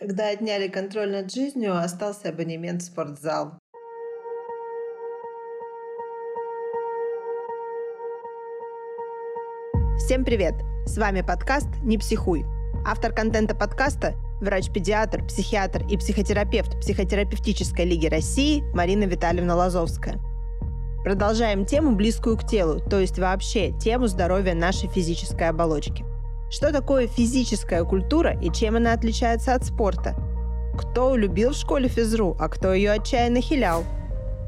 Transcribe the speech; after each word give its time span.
Когда 0.00 0.30
отняли 0.30 0.66
контроль 0.68 1.12
над 1.12 1.30
жизнью, 1.30 1.76
остался 1.76 2.30
абонемент 2.30 2.80
в 2.80 2.86
спортзал. 2.86 3.58
Всем 9.98 10.24
привет! 10.24 10.54
С 10.86 10.96
вами 10.96 11.20
подкаст 11.20 11.68
«Не 11.82 11.98
психуй». 11.98 12.46
Автор 12.86 13.12
контента 13.12 13.54
подкаста– 13.54 14.14
врач-педиатр, 14.40 15.22
психиатр 15.26 15.86
и 15.86 15.98
психотерапевт 15.98 16.80
Психотерапевтической 16.80 17.84
лиги 17.84 18.06
России 18.06 18.62
Марина 18.74 19.04
Витальевна 19.04 19.54
Лазовская. 19.54 20.18
Продолжаем 21.04 21.66
тему, 21.66 21.94
близкую 21.94 22.38
к 22.38 22.46
телу, 22.46 22.80
то 22.80 22.98
есть 22.98 23.18
вообще 23.18 23.78
тему 23.78 24.06
здоровья 24.06 24.54
нашей 24.54 24.88
физической 24.88 25.50
оболочки. 25.50 26.09
Что 26.50 26.72
такое 26.72 27.06
физическая 27.06 27.84
культура 27.84 28.36
и 28.40 28.50
чем 28.50 28.74
она 28.74 28.92
отличается 28.92 29.54
от 29.54 29.64
спорта? 29.64 30.16
Кто 30.76 31.14
любил 31.14 31.52
в 31.52 31.56
школе 31.56 31.88
физру, 31.88 32.36
а 32.40 32.48
кто 32.48 32.74
ее 32.74 32.90
отчаянно 32.90 33.40
хилял? 33.40 33.84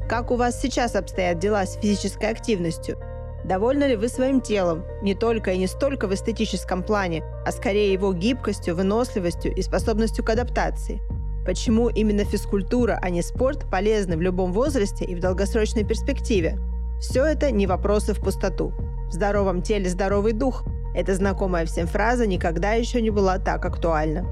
Как 0.09 0.29
у 0.29 0.35
вас 0.35 0.59
сейчас 0.59 0.95
обстоят 0.95 1.39
дела 1.39 1.65
с 1.65 1.77
физической 1.77 2.29
активностью? 2.29 2.97
Довольны 3.45 3.85
ли 3.85 3.95
вы 3.95 4.09
своим 4.09 4.41
телом, 4.41 4.83
не 5.01 5.15
только 5.15 5.51
и 5.51 5.57
не 5.57 5.67
столько 5.67 6.07
в 6.07 6.13
эстетическом 6.13 6.83
плане, 6.83 7.23
а 7.45 7.53
скорее 7.53 7.93
его 7.93 8.11
гибкостью, 8.11 8.75
выносливостью 8.75 9.55
и 9.55 9.61
способностью 9.61 10.25
к 10.25 10.29
адаптации? 10.29 11.01
Почему 11.45 11.87
именно 11.87 12.25
физкультура, 12.25 12.99
а 13.01 13.09
не 13.09 13.21
спорт 13.21 13.69
полезны 13.71 14.17
в 14.17 14.21
любом 14.21 14.51
возрасте 14.51 15.05
и 15.05 15.15
в 15.15 15.21
долгосрочной 15.21 15.85
перспективе? 15.85 16.59
Все 16.99 17.23
это 17.25 17.49
не 17.51 17.65
вопросы 17.65 18.13
в 18.13 18.19
пустоту. 18.19 18.73
В 19.07 19.13
здоровом 19.13 19.61
теле 19.61 19.89
здоровый 19.89 20.33
дух– 20.33 20.65
эта 20.95 21.15
знакомая 21.15 21.65
всем 21.65 21.87
фраза 21.87 22.27
никогда 22.27 22.73
еще 22.73 23.01
не 23.01 23.09
была 23.09 23.39
так 23.39 23.65
актуальна. 23.65 24.25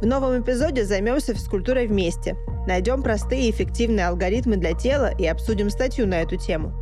В 0.00 0.06
новом 0.06 0.40
эпизоде 0.40 0.84
займемся 0.84 1.34
физкультурой 1.34 1.86
вместе, 1.86 2.36
найдем 2.66 3.02
простые 3.02 3.48
и 3.48 3.50
эффективные 3.50 4.06
алгоритмы 4.06 4.56
для 4.56 4.72
тела 4.72 5.10
и 5.18 5.26
обсудим 5.26 5.70
статью 5.70 6.06
на 6.06 6.20
эту 6.20 6.36
тему. 6.36 6.72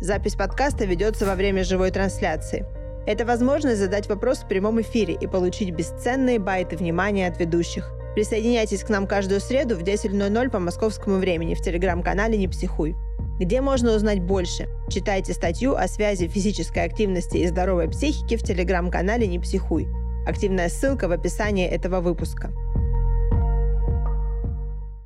Запись 0.00 0.34
подкаста 0.34 0.84
ведется 0.84 1.24
во 1.24 1.34
время 1.34 1.64
живой 1.64 1.90
трансляции. 1.90 2.66
Это 3.06 3.24
возможность 3.24 3.78
задать 3.78 4.08
вопрос 4.08 4.38
в 4.38 4.48
прямом 4.48 4.80
эфире 4.82 5.14
и 5.14 5.26
получить 5.26 5.70
бесценные 5.70 6.38
байты 6.38 6.76
внимания 6.76 7.28
от 7.28 7.38
ведущих. 7.38 7.90
Присоединяйтесь 8.14 8.82
к 8.82 8.88
нам 8.88 9.06
каждую 9.06 9.40
среду 9.40 9.76
в 9.76 9.82
10.00 9.82 10.50
по 10.50 10.58
московскому 10.58 11.16
времени 11.16 11.54
в 11.54 11.60
телеграм-канале 11.60 12.36
«Не 12.36 12.48
психуй». 12.48 12.96
Где 13.38 13.60
можно 13.60 13.94
узнать 13.94 14.22
больше? 14.22 14.66
Читайте 14.88 15.34
статью 15.34 15.74
о 15.74 15.86
связи 15.88 16.26
физической 16.26 16.84
активности 16.84 17.36
и 17.36 17.46
здоровой 17.46 17.86
психики 17.86 18.38
в 18.38 18.42
телеграм-канале 18.42 19.26
«Не 19.26 19.38
психуй». 19.38 19.86
Активная 20.26 20.70
ссылка 20.70 21.06
в 21.06 21.12
описании 21.12 21.66
этого 21.66 22.00
выпуска. 22.00 22.50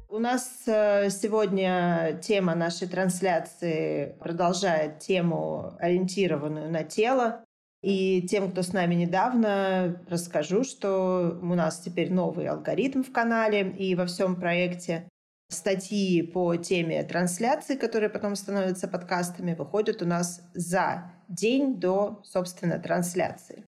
У 0.08 0.20
нас 0.20 0.62
э, 0.68 1.10
сегодня 1.10 2.20
тема 2.22 2.54
нашей 2.54 2.86
трансляции 2.86 4.14
продолжает 4.20 5.00
тему, 5.00 5.74
ориентированную 5.80 6.70
на 6.70 6.84
тело. 6.84 7.44
И 7.82 8.22
тем, 8.28 8.52
кто 8.52 8.62
с 8.62 8.72
нами 8.72 8.94
недавно, 8.94 10.04
расскажу, 10.08 10.62
что 10.62 11.36
у 11.42 11.54
нас 11.54 11.80
теперь 11.80 12.12
новый 12.12 12.46
алгоритм 12.46 13.02
в 13.02 13.10
канале 13.10 13.70
и 13.70 13.96
во 13.96 14.06
всем 14.06 14.36
проекте 14.36 15.08
статьи 15.50 16.22
по 16.22 16.56
теме 16.56 17.02
трансляции, 17.04 17.76
которые 17.76 18.08
потом 18.08 18.36
становятся 18.36 18.88
подкастами, 18.88 19.54
выходят 19.54 20.02
у 20.02 20.06
нас 20.06 20.42
за 20.54 21.12
день 21.28 21.78
до, 21.78 22.22
собственно, 22.24 22.78
трансляции. 22.78 23.64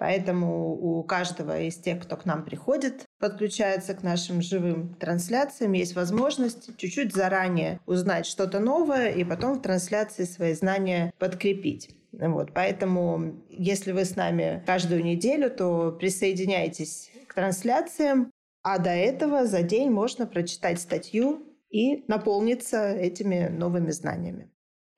Поэтому 0.00 0.72
у 0.72 1.02
каждого 1.04 1.60
из 1.60 1.76
тех, 1.76 2.02
кто 2.02 2.16
к 2.16 2.24
нам 2.24 2.42
приходит, 2.42 3.04
подключается 3.18 3.92
к 3.92 4.02
нашим 4.02 4.40
живым 4.40 4.94
трансляциям, 4.94 5.72
есть 5.72 5.94
возможность 5.94 6.74
чуть-чуть 6.78 7.14
заранее 7.14 7.80
узнать 7.84 8.24
что-то 8.24 8.60
новое 8.60 9.10
и 9.10 9.24
потом 9.24 9.58
в 9.58 9.62
трансляции 9.62 10.24
свои 10.24 10.54
знания 10.54 11.12
подкрепить. 11.18 11.94
Вот, 12.12 12.54
поэтому, 12.54 13.44
если 13.50 13.92
вы 13.92 14.06
с 14.06 14.16
нами 14.16 14.62
каждую 14.64 15.04
неделю, 15.04 15.50
то 15.50 15.92
присоединяйтесь 15.92 17.10
к 17.28 17.34
трансляциям. 17.34 18.30
А 18.62 18.78
до 18.78 18.90
этого 18.90 19.46
за 19.46 19.62
день 19.62 19.90
можно 19.90 20.26
прочитать 20.26 20.80
статью 20.80 21.46
и 21.70 22.04
наполниться 22.08 22.92
этими 22.92 23.48
новыми 23.48 23.90
знаниями. 23.90 24.50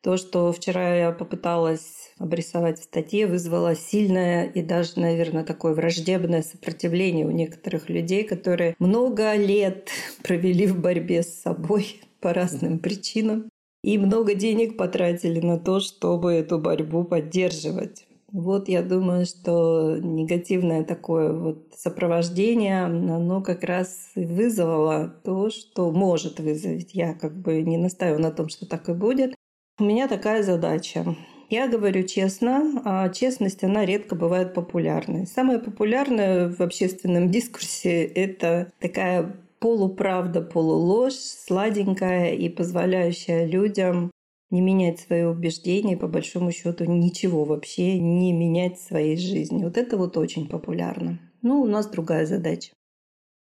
То, 0.02 0.16
что 0.16 0.52
вчера 0.52 0.96
я 0.96 1.12
попыталась 1.12 2.12
обрисовать 2.18 2.80
в 2.80 2.84
статье, 2.84 3.28
вызвало 3.28 3.76
сильное 3.76 4.46
и 4.46 4.60
даже, 4.60 4.98
наверное, 4.98 5.44
такое 5.44 5.74
враждебное 5.74 6.42
сопротивление 6.42 7.24
у 7.24 7.30
некоторых 7.30 7.88
людей, 7.88 8.24
которые 8.24 8.74
много 8.80 9.36
лет 9.36 9.90
провели 10.24 10.66
в 10.66 10.80
борьбе 10.80 11.22
с 11.22 11.42
собой 11.42 12.00
по 12.20 12.32
разным 12.32 12.80
причинам 12.80 13.48
и 13.84 13.96
много 13.96 14.34
денег 14.34 14.76
потратили 14.76 15.40
на 15.40 15.58
то, 15.58 15.78
чтобы 15.78 16.32
эту 16.32 16.58
борьбу 16.58 17.04
поддерживать. 17.04 18.06
Вот 18.32 18.68
я 18.68 18.82
думаю, 18.82 19.26
что 19.26 19.98
негативное 20.00 20.84
такое 20.84 21.32
вот 21.34 21.68
сопровождение, 21.76 22.84
оно 22.84 23.42
как 23.42 23.62
раз 23.62 24.10
и 24.14 24.24
вызвало 24.24 25.14
то, 25.22 25.50
что 25.50 25.90
может 25.90 26.40
вызвать. 26.40 26.94
Я 26.94 27.12
как 27.12 27.36
бы 27.36 27.60
не 27.60 27.76
настаиваю 27.76 28.22
на 28.22 28.30
том, 28.30 28.48
что 28.48 28.66
так 28.66 28.88
и 28.88 28.94
будет. 28.94 29.34
У 29.78 29.84
меня 29.84 30.08
такая 30.08 30.42
задача. 30.42 31.14
Я 31.50 31.68
говорю 31.68 32.04
честно, 32.04 32.80
а 32.86 33.10
честность, 33.10 33.62
она 33.62 33.84
редко 33.84 34.14
бывает 34.14 34.54
популярной. 34.54 35.26
Самое 35.26 35.58
популярное 35.58 36.48
в 36.48 36.60
общественном 36.62 37.28
дискурсе– 37.30 38.04
это 38.14 38.72
такая 38.80 39.36
полуправда, 39.58 40.40
полуложь, 40.40 41.14
сладенькая 41.14 42.32
и 42.32 42.48
позволяющая 42.48 43.44
людям 43.44 44.10
не 44.52 44.60
менять 44.60 45.00
свои 45.00 45.24
убеждения, 45.24 45.96
по 45.96 46.06
большому 46.06 46.52
счету 46.52 46.84
ничего 46.84 47.44
вообще 47.44 47.98
не 47.98 48.32
менять 48.32 48.78
в 48.78 48.86
своей 48.86 49.16
жизни. 49.16 49.64
Вот 49.64 49.76
это 49.76 49.96
вот 49.96 50.16
очень 50.16 50.48
популярно. 50.48 51.18
Ну, 51.40 51.62
у 51.62 51.66
нас 51.66 51.86
другая 51.86 52.26
задача. 52.26 52.72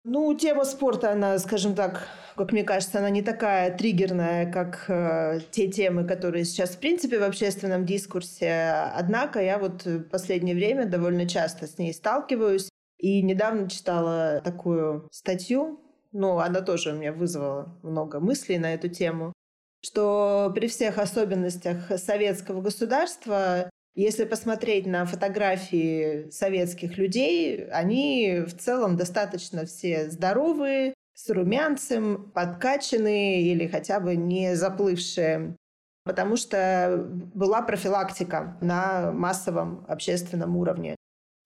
Ну, 0.04 0.34
тема 0.36 0.66
спорта, 0.66 1.12
она, 1.12 1.40
скажем 1.40 1.74
так, 1.74 2.08
как 2.36 2.52
мне 2.52 2.64
кажется, 2.64 3.00
она 3.00 3.10
не 3.10 3.22
такая 3.22 3.76
триггерная, 3.76 4.52
как 4.52 4.86
э, 4.88 5.40
те 5.52 5.68
темы, 5.68 6.06
которые 6.06 6.46
сейчас, 6.46 6.72
в 6.72 6.80
принципе, 6.80 7.18
в 7.18 7.24
общественном 7.24 7.86
дискурсе. 7.86 8.92
Однако 8.94 9.42
я 9.42 9.58
вот 9.58 9.86
в 9.86 10.04
последнее 10.04 10.54
время 10.54 10.86
довольно 10.86 11.28
часто 11.28 11.66
с 11.66 11.78
ней 11.78 11.94
сталкиваюсь. 11.94 12.70
И 12.98 13.22
недавно 13.22 13.70
читала 13.70 14.42
такую 14.44 15.08
статью, 15.12 15.80
ну, 16.12 16.38
она 16.40 16.62
тоже 16.62 16.92
у 16.92 16.96
меня 16.96 17.12
вызвала 17.12 17.78
много 17.84 18.20
мыслей 18.20 18.58
на 18.58 18.74
эту 18.74 18.90
тему 18.90 19.34
что 19.86 20.52
при 20.56 20.68
всех 20.68 20.98
особенностях 20.98 21.78
советского 21.98 22.62
государства, 22.62 23.70
если 23.94 24.26
посмотреть 24.26 24.88
на 24.88 25.06
фотографии 25.06 26.30
советских 26.32 26.98
людей, 26.98 27.66
они 27.70 28.44
в 28.46 28.58
целом 28.58 28.98
достаточно 28.98 29.66
все 29.66 30.10
здоровые, 30.10 30.94
с 31.14 31.30
румянцем, 31.30 32.32
подкачанные 32.34 33.44
или 33.44 33.68
хотя 33.68 34.00
бы 34.00 34.16
не 34.16 34.56
заплывшие 34.56 35.56
потому 36.06 36.38
что 36.38 37.04
была 37.10 37.64
профилактика 37.64 38.58
на 38.62 39.12
массовом 39.12 39.86
общественном 39.90 40.56
уровне. 40.56 40.96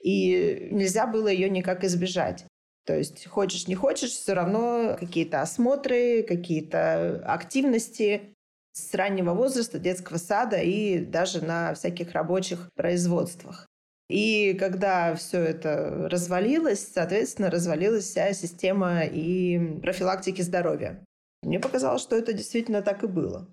И 0.03 0.67
нельзя 0.71 1.07
было 1.07 1.29
ее 1.29 1.49
никак 1.49 1.83
избежать. 1.83 2.45
То 2.89 2.97
есть 2.97 3.27
хочешь 3.27 3.67
не 3.67 3.75
хочешь, 3.75 4.09
все 4.09 4.33
равно 4.33 4.97
какие-то 4.99 5.43
осмотры, 5.43 6.23
какие-то 6.23 7.21
активности 7.23 8.33
с 8.73 8.91
раннего 8.95 9.35
возраста, 9.35 9.77
детского 9.77 10.17
сада 10.17 10.57
и 10.57 10.97
даже 10.97 11.45
на 11.45 11.75
всяких 11.75 12.13
рабочих 12.13 12.71
производствах. 12.73 13.67
И 14.09 14.55
когда 14.59 15.13
все 15.13 15.39
это 15.39 16.09
развалилось, 16.09 16.83
соответственно, 16.91 17.51
развалилась 17.51 18.05
вся 18.05 18.33
система 18.33 19.03
и 19.03 19.79
профилактики 19.81 20.41
здоровья. 20.41 20.99
Мне 21.43 21.59
показалось, 21.59 22.01
что 22.01 22.15
это 22.15 22.33
действительно 22.33 22.81
так 22.81 23.03
и 23.03 23.07
было. 23.07 23.47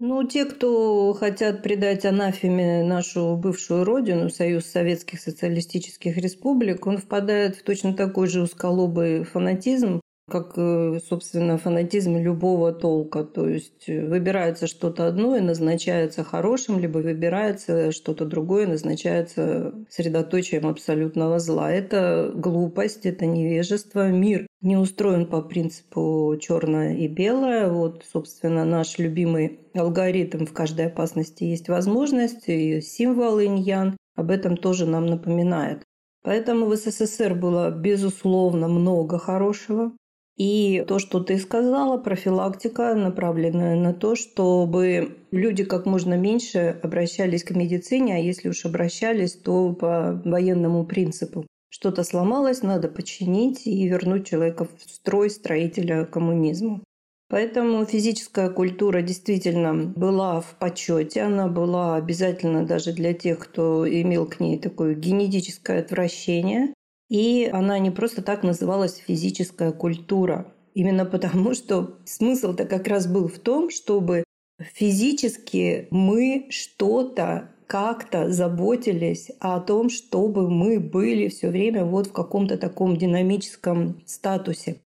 Ну, 0.00 0.22
те, 0.22 0.44
кто 0.44 1.12
хотят 1.12 1.62
предать 1.62 2.04
анафеме 2.04 2.84
нашу 2.84 3.36
бывшую 3.36 3.82
родину, 3.82 4.30
Союз 4.30 4.66
Советских 4.66 5.20
Социалистических 5.20 6.16
Республик, 6.16 6.86
он 6.86 6.98
впадает 6.98 7.56
в 7.56 7.64
точно 7.64 7.94
такой 7.94 8.28
же 8.28 8.42
узколобый 8.42 9.24
фанатизм, 9.24 10.00
как, 10.28 10.52
э, 10.56 10.98
собственно, 11.08 11.58
фанатизм 11.58 12.16
любого 12.16 12.72
толка. 12.72 13.24
То 13.24 13.48
есть 13.48 13.88
э, 13.88 14.06
выбирается 14.06 14.66
что-то 14.66 15.06
одно 15.06 15.36
и 15.36 15.40
назначается 15.40 16.24
хорошим, 16.24 16.78
либо 16.78 16.98
выбирается 16.98 17.92
что-то 17.92 18.24
другое 18.24 18.64
и 18.64 18.70
назначается 18.70 19.74
средоточием 19.88 20.66
абсолютного 20.66 21.38
зла. 21.38 21.72
Это 21.72 22.30
глупость, 22.34 23.06
это 23.06 23.26
невежество. 23.26 24.08
Мир 24.08 24.46
не 24.60 24.76
устроен 24.76 25.26
по 25.26 25.42
принципу 25.42 26.36
черное 26.40 26.94
и 26.94 27.08
белое. 27.08 27.68
Вот, 27.68 28.04
собственно, 28.10 28.64
наш 28.64 28.98
любимый 28.98 29.60
алгоритм 29.74 30.44
в 30.44 30.52
каждой 30.52 30.86
опасности 30.86 31.44
есть 31.44 31.68
возможность, 31.68 32.48
и 32.48 32.80
символ 32.80 33.40
иньян 33.40 33.96
об 34.16 34.30
этом 34.30 34.56
тоже 34.56 34.86
нам 34.86 35.06
напоминает. 35.06 35.82
Поэтому 36.22 36.66
в 36.66 36.76
СССР 36.76 37.34
было, 37.34 37.70
безусловно, 37.70 38.68
много 38.68 39.18
хорошего. 39.18 39.92
И 40.38 40.84
то, 40.86 41.00
что 41.00 41.18
ты 41.18 41.36
сказала, 41.36 41.98
профилактика, 41.98 42.94
направленная 42.94 43.74
на 43.74 43.92
то, 43.92 44.14
чтобы 44.14 45.16
люди 45.32 45.64
как 45.64 45.84
можно 45.84 46.14
меньше 46.14 46.78
обращались 46.80 47.42
к 47.42 47.50
медицине, 47.50 48.14
а 48.14 48.18
если 48.18 48.48
уж 48.48 48.64
обращались, 48.64 49.32
то 49.32 49.72
по 49.72 50.22
военному 50.24 50.86
принципу. 50.86 51.44
Что-то 51.70 52.04
сломалось, 52.04 52.62
надо 52.62 52.88
починить 52.88 53.66
и 53.66 53.88
вернуть 53.88 54.28
человека 54.28 54.64
в 54.64 54.90
строй 54.90 55.28
строителя 55.28 56.04
коммунизма. 56.04 56.82
Поэтому 57.28 57.84
физическая 57.84 58.48
культура 58.48 59.02
действительно 59.02 59.74
была 59.74 60.40
в 60.40 60.54
почете, 60.58 61.22
она 61.22 61.46
была 61.48 61.96
обязательно 61.96 62.64
даже 62.64 62.92
для 62.92 63.12
тех, 63.12 63.40
кто 63.40 63.86
имел 63.86 64.24
к 64.24 64.40
ней 64.40 64.58
такое 64.58 64.94
генетическое 64.94 65.80
отвращение. 65.80 66.72
И 67.08 67.48
она 67.52 67.78
не 67.78 67.90
просто 67.90 68.22
так 68.22 68.42
называлась 68.42 68.96
физическая 68.96 69.72
культура. 69.72 70.52
Именно 70.74 71.04
потому, 71.04 71.54
что 71.54 71.98
смысл-то 72.04 72.64
как 72.64 72.86
раз 72.86 73.06
был 73.06 73.28
в 73.28 73.38
том, 73.38 73.70
чтобы 73.70 74.24
физически 74.60 75.88
мы 75.90 76.46
что-то 76.50 77.50
как-то 77.66 78.30
заботились 78.30 79.30
о 79.40 79.60
том, 79.60 79.90
чтобы 79.90 80.48
мы 80.48 80.80
были 80.80 81.28
все 81.28 81.50
время 81.50 81.84
вот 81.84 82.08
в 82.08 82.12
каком-то 82.12 82.56
таком 82.56 82.96
динамическом 82.96 84.00
статусе. 84.06 84.80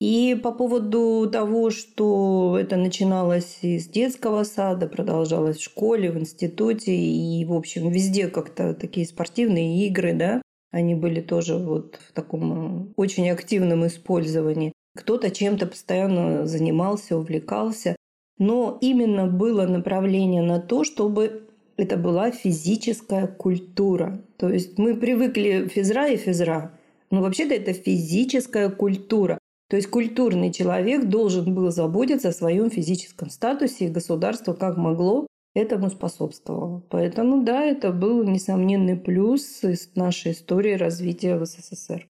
И 0.00 0.38
по 0.40 0.52
поводу 0.52 1.28
того, 1.28 1.70
что 1.70 2.56
это 2.60 2.76
начиналось 2.76 3.58
из 3.62 3.88
детского 3.88 4.44
сада, 4.44 4.86
продолжалось 4.86 5.56
в 5.56 5.64
школе, 5.64 6.12
в 6.12 6.18
институте 6.18 6.94
и, 6.94 7.44
в 7.44 7.52
общем, 7.52 7.90
везде 7.90 8.28
как-то 8.28 8.74
такие 8.74 9.06
спортивные 9.06 9.88
игры, 9.88 10.12
да, 10.12 10.40
они 10.70 10.94
были 10.94 11.20
тоже 11.20 11.56
вот 11.56 11.98
в 12.08 12.12
таком 12.12 12.88
э, 12.90 12.92
очень 12.96 13.30
активном 13.30 13.86
использовании. 13.86 14.72
Кто-то 14.96 15.30
чем-то 15.30 15.66
постоянно 15.66 16.46
занимался, 16.46 17.16
увлекался. 17.16 17.96
Но 18.38 18.78
именно 18.80 19.26
было 19.26 19.66
направление 19.66 20.42
на 20.42 20.60
то, 20.60 20.84
чтобы 20.84 21.48
это 21.76 21.96
была 21.96 22.30
физическая 22.30 23.26
культура. 23.26 24.20
То 24.36 24.48
есть 24.48 24.78
мы 24.78 24.94
привыкли 24.96 25.68
физра 25.68 26.08
и 26.08 26.16
физра. 26.16 26.72
Но 27.10 27.22
вообще-то 27.22 27.54
это 27.54 27.72
физическая 27.72 28.68
культура. 28.68 29.38
То 29.68 29.76
есть 29.76 29.88
культурный 29.88 30.52
человек 30.52 31.04
должен 31.04 31.54
был 31.54 31.70
заботиться 31.70 32.28
о 32.28 32.32
своем 32.32 32.70
физическом 32.70 33.30
статусе, 33.30 33.86
и 33.86 33.90
государство 33.90 34.54
как 34.54 34.76
могло 34.76 35.26
этому 35.54 35.90
способствовало. 35.90 36.82
Поэтому 36.90 37.42
да, 37.42 37.62
это 37.64 37.92
был 37.92 38.24
несомненный 38.24 38.96
плюс 38.96 39.62
из 39.64 39.94
нашей 39.94 40.32
истории 40.32 40.74
развития 40.74 41.36
в 41.36 41.44
СССР. 41.44 42.06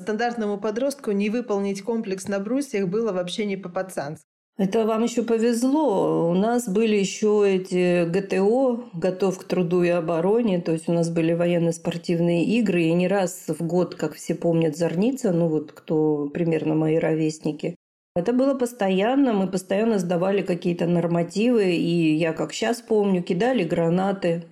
Стандартному 0.00 0.58
подростку 0.58 1.12
не 1.12 1.28
выполнить 1.30 1.82
комплекс 1.82 2.26
на 2.26 2.38
брусьях 2.40 2.88
было 2.88 3.12
вообще 3.12 3.44
не 3.44 3.56
по-пацански. 3.56 4.24
Это 4.60 4.84
вам 4.84 5.04
еще 5.04 5.22
повезло. 5.22 6.30
У 6.30 6.34
нас 6.34 6.68
были 6.68 6.94
еще 6.94 7.44
эти 7.46 8.04
ГТО, 8.04 8.90
готов 8.92 9.38
к 9.38 9.44
труду 9.44 9.82
и 9.82 9.88
обороне. 9.88 10.60
То 10.60 10.72
есть 10.72 10.86
у 10.86 10.92
нас 10.92 11.08
были 11.08 11.32
военно-спортивные 11.32 12.44
игры. 12.44 12.82
И 12.82 12.92
не 12.92 13.08
раз 13.08 13.46
в 13.48 13.66
год, 13.66 13.94
как 13.94 14.12
все 14.12 14.34
помнят, 14.34 14.76
Зорница, 14.76 15.32
ну 15.32 15.48
вот 15.48 15.72
кто 15.72 16.28
примерно 16.28 16.74
мои 16.74 16.98
ровесники, 16.98 17.74
это 18.14 18.32
было 18.32 18.54
постоянно, 18.54 19.32
мы 19.32 19.46
постоянно 19.48 19.98
сдавали 19.98 20.42
какие-то 20.42 20.86
нормативы, 20.86 21.74
и 21.74 22.14
я, 22.14 22.32
как 22.32 22.52
сейчас 22.52 22.80
помню, 22.80 23.22
кидали 23.22 23.64
гранаты, 23.64 24.44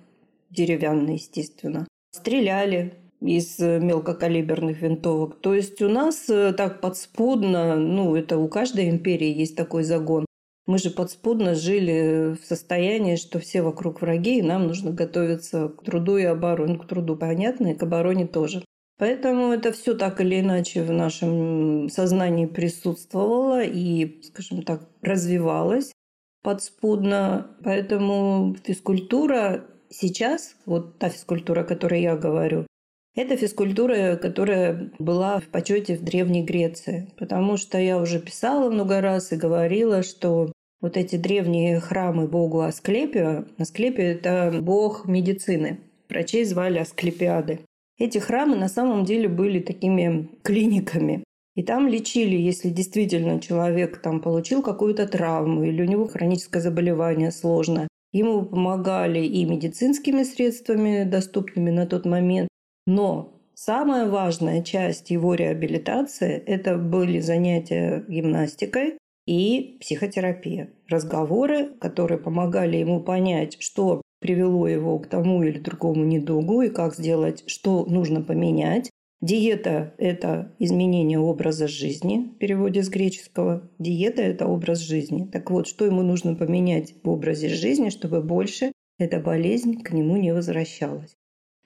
деревянные, 0.49 1.15
естественно, 1.15 1.87
стреляли 2.11 2.93
из 3.21 3.59
мелкокалиберных 3.59 4.81
винтовок. 4.81 5.39
То 5.41 5.53
есть 5.53 5.81
у 5.81 5.89
нас 5.89 6.29
э, 6.29 6.53
так 6.53 6.79
подспудно, 6.79 7.75
ну, 7.75 8.15
это 8.15 8.37
у 8.37 8.47
каждой 8.47 8.89
империи 8.89 9.27
есть 9.27 9.55
такой 9.55 9.83
загон. 9.83 10.25
Мы 10.67 10.77
же 10.77 10.89
подспудно 10.89 11.55
жили 11.55 12.37
в 12.41 12.45
состоянии, 12.45 13.15
что 13.15 13.39
все 13.39 13.61
вокруг 13.61 14.01
враги, 14.01 14.37
и 14.37 14.43
нам 14.43 14.67
нужно 14.67 14.91
готовиться 14.91 15.69
к 15.69 15.83
труду 15.83 16.17
и 16.17 16.23
обороне. 16.23 16.77
К 16.77 16.85
труду 16.85 17.15
понятно, 17.15 17.71
и 17.71 17.75
к 17.75 17.83
обороне 17.83 18.27
тоже. 18.27 18.63
Поэтому 18.99 19.53
это 19.53 19.71
все 19.71 19.95
так 19.95 20.19
или 20.19 20.41
иначе 20.41 20.83
в 20.83 20.91
нашем 20.91 21.89
сознании 21.89 22.45
присутствовало 22.45 23.63
и, 23.63 24.21
скажем 24.23 24.61
так, 24.63 24.89
развивалось 25.01 25.93
подспудно. 26.43 27.47
Поэтому 27.63 28.55
физкультура 28.61 29.65
сейчас, 29.89 30.55
вот 30.65 30.99
та 30.99 31.09
физкультура, 31.09 31.61
о 31.61 31.63
которой 31.63 32.01
я 32.01 32.17
говорю, 32.17 32.67
это 33.15 33.37
физкультура, 33.37 34.17
которая 34.17 34.91
была 34.99 35.39
в 35.39 35.45
почете 35.45 35.95
в 35.95 36.03
Древней 36.03 36.43
Греции. 36.43 37.13
Потому 37.17 37.55
что 37.55 37.77
я 37.77 37.97
уже 37.99 38.19
писала 38.19 38.69
много 38.69 38.99
раз 38.99 39.31
и 39.31 39.37
говорила, 39.37 40.03
что 40.03 40.51
вот 40.81 40.97
эти 40.97 41.15
древние 41.15 41.79
храмы 41.79 42.27
богу 42.27 42.61
Асклепию, 42.61 43.47
Асклепию– 43.57 44.11
это 44.13 44.59
бог 44.61 45.05
медицины. 45.05 45.79
Врачей 46.09 46.43
звали 46.43 46.79
Асклепиады. 46.79 47.59
Эти 47.99 48.17
храмы 48.17 48.55
на 48.55 48.69
самом 48.69 49.03
деле 49.03 49.27
были 49.27 49.59
такими 49.59 50.29
клиниками. 50.41 51.23
И 51.55 51.63
там 51.63 51.89
лечили, 51.89 52.37
если 52.37 52.69
действительно 52.69 53.41
человек 53.41 54.01
там 54.01 54.21
получил 54.21 54.61
какую-то 54.63 55.05
травму 55.05 55.63
или 55.63 55.81
у 55.81 55.85
него 55.85 56.07
хроническое 56.07 56.61
заболевание 56.61 57.31
сложное. 57.31 57.89
Ему 58.13 58.43
помогали 58.45 59.19
и 59.19 59.43
медицинскими 59.43 60.23
средствами, 60.23 61.03
доступными 61.03 61.69
на 61.69 61.85
тот 61.85 62.05
момент. 62.05 62.47
Но 62.87 63.41
самая 63.53 64.09
важная 64.09 64.63
часть 64.63 65.11
его 65.11 65.35
реабилитации– 65.35 66.41
это 66.47 66.77
были 66.77 67.19
занятия 67.19 68.05
гимнастикой 68.07 68.97
и 69.27 69.77
психотерапия. 69.81 70.69
Разговоры, 70.87 71.65
которые 71.79 72.17
помогали 72.17 72.77
ему 72.77 73.01
понять, 73.01 73.61
что 73.61 74.01
привело 74.19 74.67
его 74.67 74.99
к 74.99 75.07
тому 75.07 75.43
или 75.43 75.59
другому 75.59 76.05
недугу 76.05 76.61
и 76.61 76.69
как 76.69 76.95
сделать, 76.95 77.43
что 77.47 77.85
нужно 77.85 78.21
поменять. 78.21 78.89
Диета– 79.21 79.93
это 79.97 80.55
изменение 80.59 81.19
образа 81.19 81.67
жизни, 81.67 82.31
в 82.35 82.37
переводе 82.37 82.83
с 82.83 82.89
греческого. 82.89 83.69
Диета– 83.77 84.21
это 84.23 84.47
образ 84.47 84.79
жизни. 84.79 85.29
Так 85.29 85.51
вот, 85.51 85.67
что 85.67 85.85
ему 85.85 86.03
нужно 86.03 86.35
поменять 86.35 86.95
в 87.03 87.09
образе 87.09 87.49
жизни, 87.49 87.89
чтобы 87.89 88.21
больше 88.21 88.71
эта 88.97 89.19
болезнь 89.19 89.81
к 89.81 89.91
нему 89.91 90.15
не 90.15 90.33
возвращалась. 90.33 91.15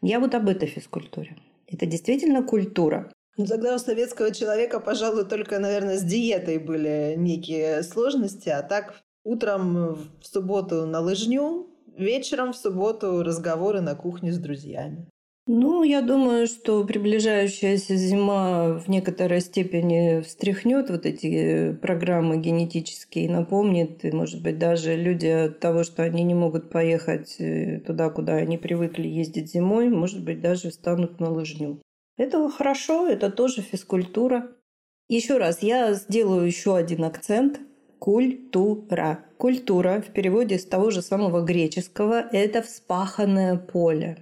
Я 0.02 0.20
вот 0.20 0.34
об 0.34 0.50
этой 0.50 0.68
физкультуре. 0.68 1.38
Это 1.68 1.86
действительно 1.86 2.44
культура. 2.44 3.12
Ну, 3.38 3.46
тогда 3.46 3.76
у 3.76 3.80
советского 3.80 4.32
человека, 4.32 4.80
пожалуй, 4.80 5.26
только, 5.26 5.60
наверное, 5.60 5.98
с 5.98 6.04
диетой 6.04 6.60
были 6.60 7.16
некие 7.18 7.82
сложности, 7.84 8.50
а 8.50 8.62
так 8.62 9.04
утром 9.24 9.96
в 9.96 10.26
субботу 10.26 10.86
на 10.86 11.00
лыжню, 11.00 11.68
вечером 11.98 12.54
в 12.54 12.58
субботу 12.58 13.24
разговоры 13.24 13.82
на 13.82 13.96
кухне 13.96 14.32
с 14.32 14.38
друзьями. 14.38 15.08
Ну, 15.46 15.84
я 15.84 16.02
думаю, 16.02 16.48
что 16.48 16.86
приближающаяся 16.86 17.98
зима 17.98 18.80
в 18.80 18.88
некоторой 18.88 19.42
степени 19.42 20.22
встряхнет 20.22 20.90
вот 20.90 21.06
эти 21.06 21.74
программы 21.74 22.38
генетические 22.38 23.26
и 23.26 23.30
напомнит, 23.30 24.06
и, 24.06 24.12
может 24.12 24.42
быть, 24.42 24.58
даже 24.58 24.96
люди 24.96 25.28
от 25.28 25.60
того, 25.60 25.84
что 25.84 26.02
они 26.04 26.24
не 26.24 26.34
могут 26.34 26.70
поехать 26.70 27.36
э, 27.40 27.82
туда, 27.82 28.10
куда 28.10 28.36
они 28.36 28.58
привыкли 28.58 29.06
ездить 29.06 29.52
зимой, 29.52 29.90
может 29.90 30.24
быть, 30.24 30.40
даже 30.40 30.70
встанут 30.70 31.20
на 31.20 31.30
лыжню. 31.30 31.82
Это 32.16 32.50
хорошо, 32.50 33.08
это 33.08 33.30
тоже 33.30 33.62
физкультура. 33.62 34.50
Еще 35.10 35.38
раз, 35.38 35.62
я 35.62 35.94
сделаю 35.94 36.46
еще 36.46 36.78
один 36.78 37.04
акцент– 37.04 37.60
Культура. 38.04 39.24
Культура 39.44 40.02
в 40.02 40.14
переводе 40.14 40.58
с 40.58 40.64
того 40.64 40.90
же 40.90 41.02
самого 41.02 41.42
греческого– 41.42 42.26
это 42.32 42.62
вспаханное 42.62 43.58
поле. 43.58 44.20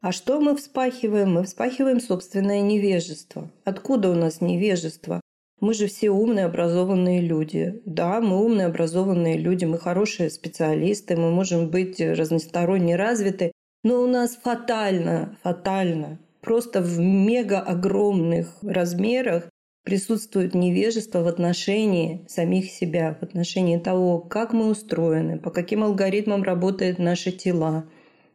А 0.00 0.10
что 0.10 0.40
мы 0.40 0.56
вспахиваем? 0.56 1.34
Мы 1.34 1.44
вспахиваем 1.44 2.00
собственное 2.00 2.60
невежество. 2.60 3.48
Откуда 3.62 4.10
у 4.10 4.14
нас 4.14 4.40
невежество? 4.40 5.20
Мы 5.60 5.74
же 5.74 5.86
все 5.86 6.10
умные, 6.10 6.46
образованные 6.46 7.20
люди. 7.20 7.82
Да, 7.84 8.20
мы 8.20 8.44
умные, 8.44 8.66
образованные 8.66 9.38
люди, 9.38 9.64
мы 9.64 9.78
хорошие 9.78 10.28
специалисты, 10.28 11.16
мы 11.16 11.30
можем 11.30 11.70
быть 11.70 12.00
разносторонне 12.00 12.96
развиты, 12.96 13.52
но 13.84 14.02
у 14.02 14.08
нас 14.08 14.36
фатально, 14.42 15.38
фатально, 15.44 16.18
просто 16.40 16.80
в 16.80 16.98
мега 16.98 17.60
огромных 17.60 18.48
размерах 18.62 19.44
присутствует 19.84 20.54
невежество 20.54 21.22
в 21.22 21.28
отношении 21.28 22.24
самих 22.26 22.70
себя, 22.70 23.16
в 23.20 23.22
отношении 23.22 23.78
того, 23.78 24.18
как 24.18 24.52
мы 24.52 24.70
устроены, 24.70 25.38
по 25.38 25.50
каким 25.50 25.84
алгоритмам 25.84 26.42
работают 26.42 26.98
наши 26.98 27.30
тела, 27.30 27.84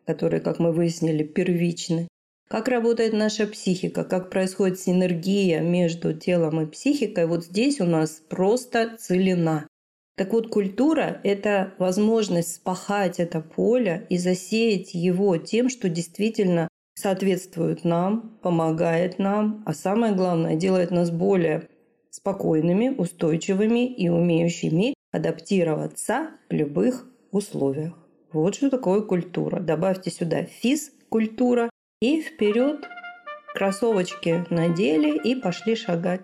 которые, 0.06 0.41
как 0.41 0.60
мы 0.60 0.72
выяснили, 0.72 1.24
первичны, 1.24 2.08
как 2.48 2.68
работает 2.68 3.13
наша 3.13 3.46
психика, 3.46 4.03
как 4.03 4.29
происходит 4.29 4.79
синергия 4.79 5.62
между 5.62 6.13
телом 6.13 6.62
и 6.62 6.65
психикой, 6.65 7.27
вот 7.27 7.46
здесь 7.46 7.82
у 7.82 7.86
нас 7.86 8.22
просто 8.27 8.96
целина. 8.98 9.68
Так 10.18 10.34
вот, 10.34 10.50
культура– 10.50 11.22
это 11.24 11.74
возможность 11.77 12.56
спахать 12.56 13.20
это 13.20 13.39
поле 13.39 14.06
и 14.10 14.18
засеять 14.18 14.94
его 14.94 15.38
тем, 15.38 15.70
что 15.70 15.89
действительно 15.89 16.69
соответствует 17.00 17.84
нам, 17.84 18.38
помогает 18.41 19.20
нам, 19.20 19.63
а 19.65 19.74
самое 19.74 20.13
главное, 20.13 20.56
делает 20.56 20.91
нас 20.91 21.10
более 21.10 21.70
спокойными, 22.10 22.89
устойчивыми 22.89 23.88
и 23.88 24.10
умеющими 24.10 24.94
адаптироваться 25.12 26.32
в 26.50 26.53
любых 26.53 27.08
условиях. 27.32 27.94
Вот 28.32 28.56
что 28.56 28.70
такое 28.70 29.01
культура. 29.01 29.60
Добавьте 29.60 30.12
сюда 30.12 30.44
физ-культура 30.44 31.70
и 32.01 32.22
вперед 32.22 32.88
кроссовочки 33.53 34.46
надели 34.50 35.18
и 35.18 35.36
пошли 35.36 35.75
шагать. 35.75 36.22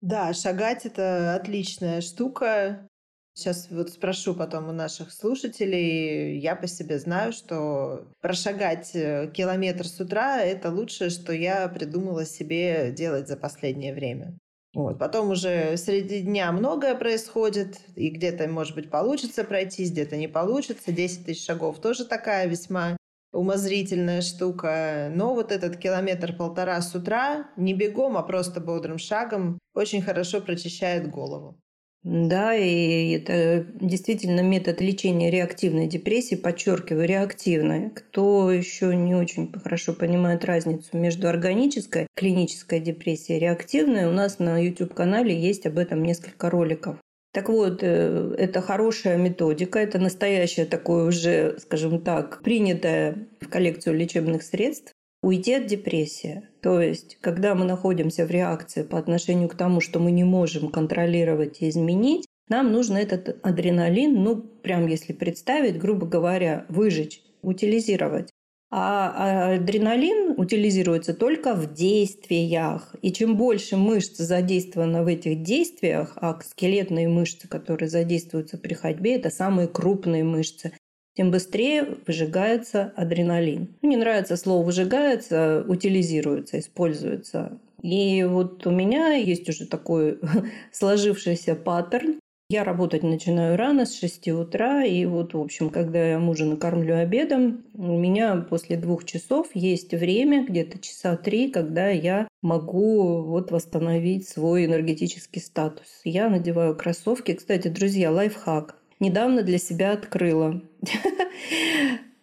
Да, 0.00 0.32
шагать 0.32 0.86
это 0.86 1.34
отличная 1.34 2.00
штука. 2.00 2.88
Сейчас 3.34 3.68
вот 3.70 3.90
спрошу 3.90 4.34
потом 4.34 4.68
у 4.68 4.72
наших 4.72 5.10
слушателей. 5.10 6.38
Я 6.38 6.54
по 6.54 6.66
себе 6.66 6.98
знаю, 6.98 7.32
что 7.32 8.06
прошагать 8.20 8.90
э, 8.94 9.30
километр 9.32 9.86
с 9.86 9.98
утра– 10.00 10.40
это 10.42 10.70
лучшее, 10.70 11.08
что 11.08 11.32
я 11.32 11.66
придумала 11.68 12.26
себе 12.26 12.92
делать 12.92 13.28
за 13.28 13.38
последнее 13.38 13.94
время. 13.94 14.36
Вот. 14.74 14.98
Потом 14.98 15.30
уже 15.30 15.76
среди 15.76 16.20
дня 16.20 16.50
многое 16.52 16.94
происходит, 16.94 17.80
и 17.94 18.10
где-то, 18.10 18.48
может 18.48 18.74
быть, 18.74 18.90
получится 18.90 19.44
пройтись, 19.44 19.90
где-то 19.90 20.16
не 20.16 20.28
получится. 20.28 20.92
10 20.92 21.26
тысяч 21.26 21.44
шагов 21.44 21.80
тоже 21.80 22.04
такая 22.04 22.46
весьма 22.46 22.96
умозрительная 23.32 24.20
штука. 24.20 25.10
Но 25.14 25.34
вот 25.34 25.52
этот 25.52 25.78
километр-полтора 25.78 26.80
с 26.82 26.94
утра 26.94 27.50
не 27.56 27.72
бегом, 27.72 28.16
а 28.16 28.22
просто 28.22 28.60
бодрым 28.60 28.98
шагом 28.98 29.58
очень 29.74 30.02
хорошо 30.02 30.40
прочищает 30.40 31.10
голову. 31.10 31.58
Да, 32.04 32.56
и 32.56 33.12
это 33.12 33.64
действительно 33.80 34.40
метод 34.40 34.80
лечения 34.80 35.30
реактивной 35.30 35.86
депрессии, 35.86 36.34
подчеркиваю, 36.34 37.06
реактивной. 37.06 37.90
Кто 37.90 38.50
еще 38.50 38.96
не 38.96 39.14
очень 39.14 39.52
хорошо 39.52 39.92
понимает 39.92 40.44
разницу 40.44 40.96
между 40.96 41.28
органической 41.28 42.08
клинической 42.16 42.80
депрессией 42.80 43.38
и 43.38 43.40
реактивной, 43.40 44.06
у 44.06 44.12
нас 44.12 44.40
на 44.40 44.58
YouTube-канале 44.58 45.38
есть 45.38 45.64
об 45.66 45.78
этом 45.78 46.02
несколько 46.02 46.50
роликов. 46.50 46.96
Так 47.32 47.48
вот, 47.48 47.78
э, 47.82 48.34
это 48.36 48.60
хорошая 48.60 49.16
методика, 49.16 49.78
это 49.78 50.00
настоящее 50.00 50.66
такое 50.66 51.04
уже, 51.04 51.56
скажем 51.60 52.02
так, 52.02 52.42
принятое 52.42 53.28
в 53.40 53.48
коллекцию 53.48 53.96
лечебных 53.96 54.42
средств 54.42 54.92
уйти 55.22 55.54
от 55.54 55.66
депрессии. 55.66 56.48
То 56.62 56.80
есть, 56.80 57.18
когда 57.20 57.56
мы 57.56 57.64
находимся 57.64 58.24
в 58.24 58.30
реакции 58.30 58.84
по 58.84 58.96
отношению 58.96 59.48
к 59.48 59.56
тому, 59.56 59.80
что 59.80 59.98
мы 59.98 60.12
не 60.12 60.22
можем 60.22 60.70
контролировать 60.70 61.60
и 61.60 61.68
изменить, 61.68 62.24
нам 62.48 62.72
нужно 62.72 62.98
этот 62.98 63.44
адреналин, 63.44 64.22
ну, 64.22 64.36
прям 64.36 64.86
если 64.86 65.12
представить, 65.12 65.78
грубо 65.78 66.06
говоря, 66.06 66.64
выжечь, 66.68 67.22
утилизировать. 67.42 68.30
А 68.70 69.54
адреналин 69.54 70.34
утилизируется 70.38 71.12
только 71.14 71.54
в 71.54 71.74
действиях. 71.74 72.94
И 73.02 73.12
чем 73.12 73.36
больше 73.36 73.76
мышц 73.76 74.16
задействовано 74.16 75.02
в 75.02 75.08
этих 75.08 75.42
действиях, 75.42 76.12
а 76.16 76.40
скелетные 76.40 77.08
мышцы, 77.08 77.48
которые 77.48 77.90
задействуются 77.90 78.56
при 78.56 78.72
ходьбе, 78.74 79.16
это 79.16 79.30
самые 79.30 79.68
крупные 79.68 80.24
мышцы, 80.24 80.72
тем 81.14 81.30
быстрее 81.30 81.96
выжигается 82.06 82.92
адреналин. 82.96 83.68
Мне 83.82 83.96
нравится 83.96 84.36
слово 84.36 84.64
«выжигается», 84.64 85.64
утилизируется, 85.68 86.58
используется. 86.58 87.58
И 87.82 88.24
вот 88.24 88.66
у 88.66 88.70
меня 88.70 89.14
есть 89.14 89.48
уже 89.48 89.66
такой 89.66 90.18
сложившийся 90.72 91.54
паттерн. 91.54 92.18
Я 92.48 92.64
работать 92.64 93.02
начинаю 93.02 93.56
рано, 93.56 93.86
с 93.86 93.98
6 93.98 94.28
утра, 94.28 94.84
и 94.84 95.06
вот, 95.06 95.32
в 95.32 95.40
общем, 95.40 95.70
когда 95.70 96.06
я 96.06 96.18
мужа 96.18 96.44
накормлю 96.44 96.96
обедом, 96.96 97.64
у 97.72 97.96
меня 97.96 98.36
после 98.36 98.76
двух 98.76 99.06
часов 99.06 99.48
есть 99.54 99.92
время, 99.92 100.44
где-то 100.44 100.78
часа 100.78 101.16
три, 101.16 101.50
когда 101.50 101.88
я 101.88 102.28
могу 102.42 103.22
вот 103.22 103.50
восстановить 103.52 104.28
свой 104.28 104.66
энергетический 104.66 105.40
статус. 105.40 105.86
Я 106.04 106.28
надеваю 106.28 106.76
кроссовки. 106.76 107.32
Кстати, 107.32 107.68
друзья, 107.68 108.12
лайфхак 108.12 108.76
недавно 109.02 109.42
для 109.42 109.58
себя 109.58 109.92
открыла. 109.92 110.62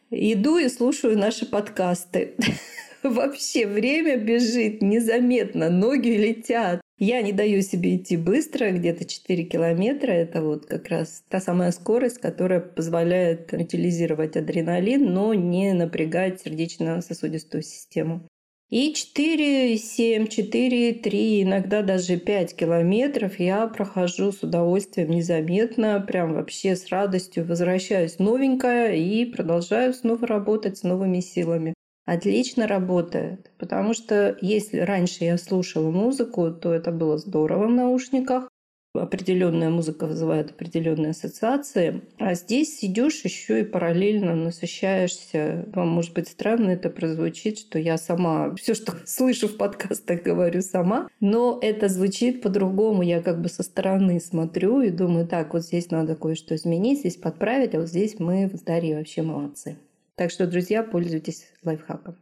Иду 0.10 0.58
и 0.58 0.70
слушаю 0.70 1.18
наши 1.18 1.46
подкасты. 1.46 2.34
Вообще 3.04 3.68
время 3.68 4.18
бежит 4.18 4.82
незаметно, 4.82 5.70
ноги 5.70 6.10
летят. 6.10 6.82
Я 6.98 7.22
не 7.22 7.32
даю 7.32 7.62
себе 7.62 7.96
идти 7.96 8.18
быстро, 8.18 8.72
где-то 8.72 9.06
4 9.06 9.44
километра. 9.46 10.12
Это 10.12 10.42
вот 10.42 10.66
как 10.66 10.90
раз 10.90 11.24
та 11.30 11.40
самая 11.40 11.72
скорость, 11.72 12.18
которая 12.18 12.60
позволяет 12.60 13.54
утилизировать 13.54 14.36
адреналин, 14.36 15.14
но 15.14 15.34
не 15.34 15.72
напрягать 15.74 16.42
сердечно-сосудистую 16.42 17.62
систему. 17.62 18.28
И 18.70 18.94
4, 18.94 19.78
7, 19.80 20.28
4, 20.28 20.94
3, 20.94 21.42
иногда 21.42 21.82
даже 21.82 22.18
5 22.18 22.56
километров 22.56 23.40
я 23.40 23.66
прохожу 23.66 24.32
с 24.32 24.44
удовольствием 24.44 25.10
незаметно, 25.10 26.00
прям 26.00 26.36
вообще 26.36 26.76
с 26.76 26.88
радостью 26.90 27.48
возвращаюсь 27.48 28.20
новенькая 28.20 28.94
и 28.94 29.26
продолжаю 29.26 29.92
снова 29.96 30.28
работать 30.28 30.78
с 30.78 30.84
новыми 30.84 31.20
силами. 31.20 31.74
Отлично 32.06 32.68
работает, 32.68 33.52
потому 33.58 33.96
что 33.96 34.38
если 34.40 34.78
раньше 34.78 35.24
я 35.24 35.40
слушала 35.40 35.90
музыку, 35.90 36.52
то 36.52 36.72
это 36.72 36.92
было 36.92 37.18
здорово 37.18 37.66
в 37.66 37.72
наушниках, 37.72 38.50
определенная 38.93 39.69
музыка 39.69 40.08
вызывает 40.08 40.51
определенные 40.51 41.12
ассоциации, 41.12 42.01
а 42.17 42.34
здесь 42.34 42.84
идешь 42.84 43.24
еще 43.24 43.62
и 43.62 43.65
параллельно 43.65 44.36
насыщаешься. 44.36 45.65
Вам, 45.74 45.89
может 45.89 46.13
быть, 46.13 46.27
странно 46.27 46.72
это 46.72 46.89
прозвучит, 46.89 47.60
что 47.60 47.77
я 47.77 47.98
сама 47.98 48.55
все, 48.55 48.74
что 48.74 48.93
слышу 49.05 49.48
в 49.48 49.58
подкастах, 49.58 50.24
говорю 50.24 50.62
сама, 50.62 51.08
но 51.19 51.60
это 51.62 51.88
звучит 51.88 52.41
по-другому. 52.41 53.03
Я 53.03 53.22
как 53.22 53.41
бы 53.41 53.50
со 53.50 53.63
стороны 53.63 54.19
смотрю 54.19 54.81
и 54.81 54.89
думаю, 54.89 55.27
так, 55.27 55.53
вот 55.53 55.63
здесь 55.63 55.91
надо 55.91 56.15
кое-что 56.15 56.55
изменить, 56.55 57.00
здесь 57.00 57.17
подправить, 57.17 57.75
а 57.75 57.79
вот 57.79 57.89
здесь 57.89 58.19
мы 58.19 58.48
в 58.48 58.63
Дарье 58.63 58.98
вообще 58.98 59.22
молодцы. 59.22 59.77
Так 60.15 60.31
что, 60.31 60.48
друзья, 60.48 60.84
пользуйтесь 60.84 61.46
лайфхаком. 61.63 62.17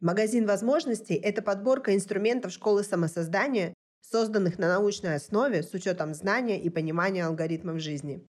Магазин 0.00 0.46
возможностей– 0.46 1.14
это 1.22 1.42
подборка 1.42 1.94
инструментов 1.94 2.52
школы 2.52 2.84
самосоздания, 2.84 3.74
созданных 4.00 4.58
на 4.58 4.68
научной 4.68 5.16
основе 5.16 5.62
с 5.62 5.74
учетом 5.74 6.14
знания 6.14 6.58
и 6.58 6.70
понимания 6.70 7.26
алгоритмов 7.26 7.80
жизни. 7.80 8.26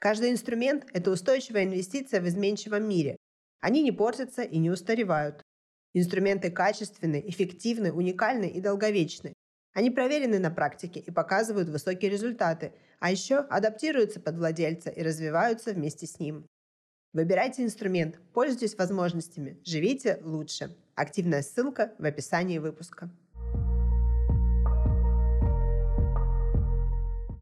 Каждый 0.00 0.32
инструмент– 0.32 0.84
это 0.92 1.12
устойчивая 1.12 1.62
инвестиция 1.62 2.20
в 2.20 2.26
изменчивом 2.26 2.88
мире. 2.88 3.16
Они 3.60 3.84
не 3.84 3.92
портятся 3.92 4.42
и 4.42 4.58
не 4.58 4.68
устаревают. 4.68 5.42
Инструменты 5.94 6.50
качественны, 6.50 7.22
эффективны, 7.24 7.92
уникальны 7.92 8.48
и 8.48 8.60
долговечны. 8.60 9.32
Они 9.74 9.90
проверены 9.90 10.40
на 10.40 10.50
практике 10.50 10.98
и 10.98 11.12
показывают 11.12 11.68
высокие 11.68 12.10
результаты, 12.10 12.72
а 12.98 13.12
еще 13.12 13.36
адаптируются 13.36 14.18
под 14.18 14.38
владельца 14.38 14.90
и 14.90 15.04
развиваются 15.04 15.72
вместе 15.72 16.08
с 16.08 16.18
ним. 16.18 16.46
Выбирайте 17.12 17.62
инструмент, 17.62 18.18
пользуйтесь 18.32 18.74
возможностями, 18.74 19.60
живите 19.64 20.18
лучше. 20.22 20.74
Активная 20.94 21.42
ссылка 21.42 21.92
в 21.98 22.04
описании 22.04 22.58
выпуска. 22.58 23.10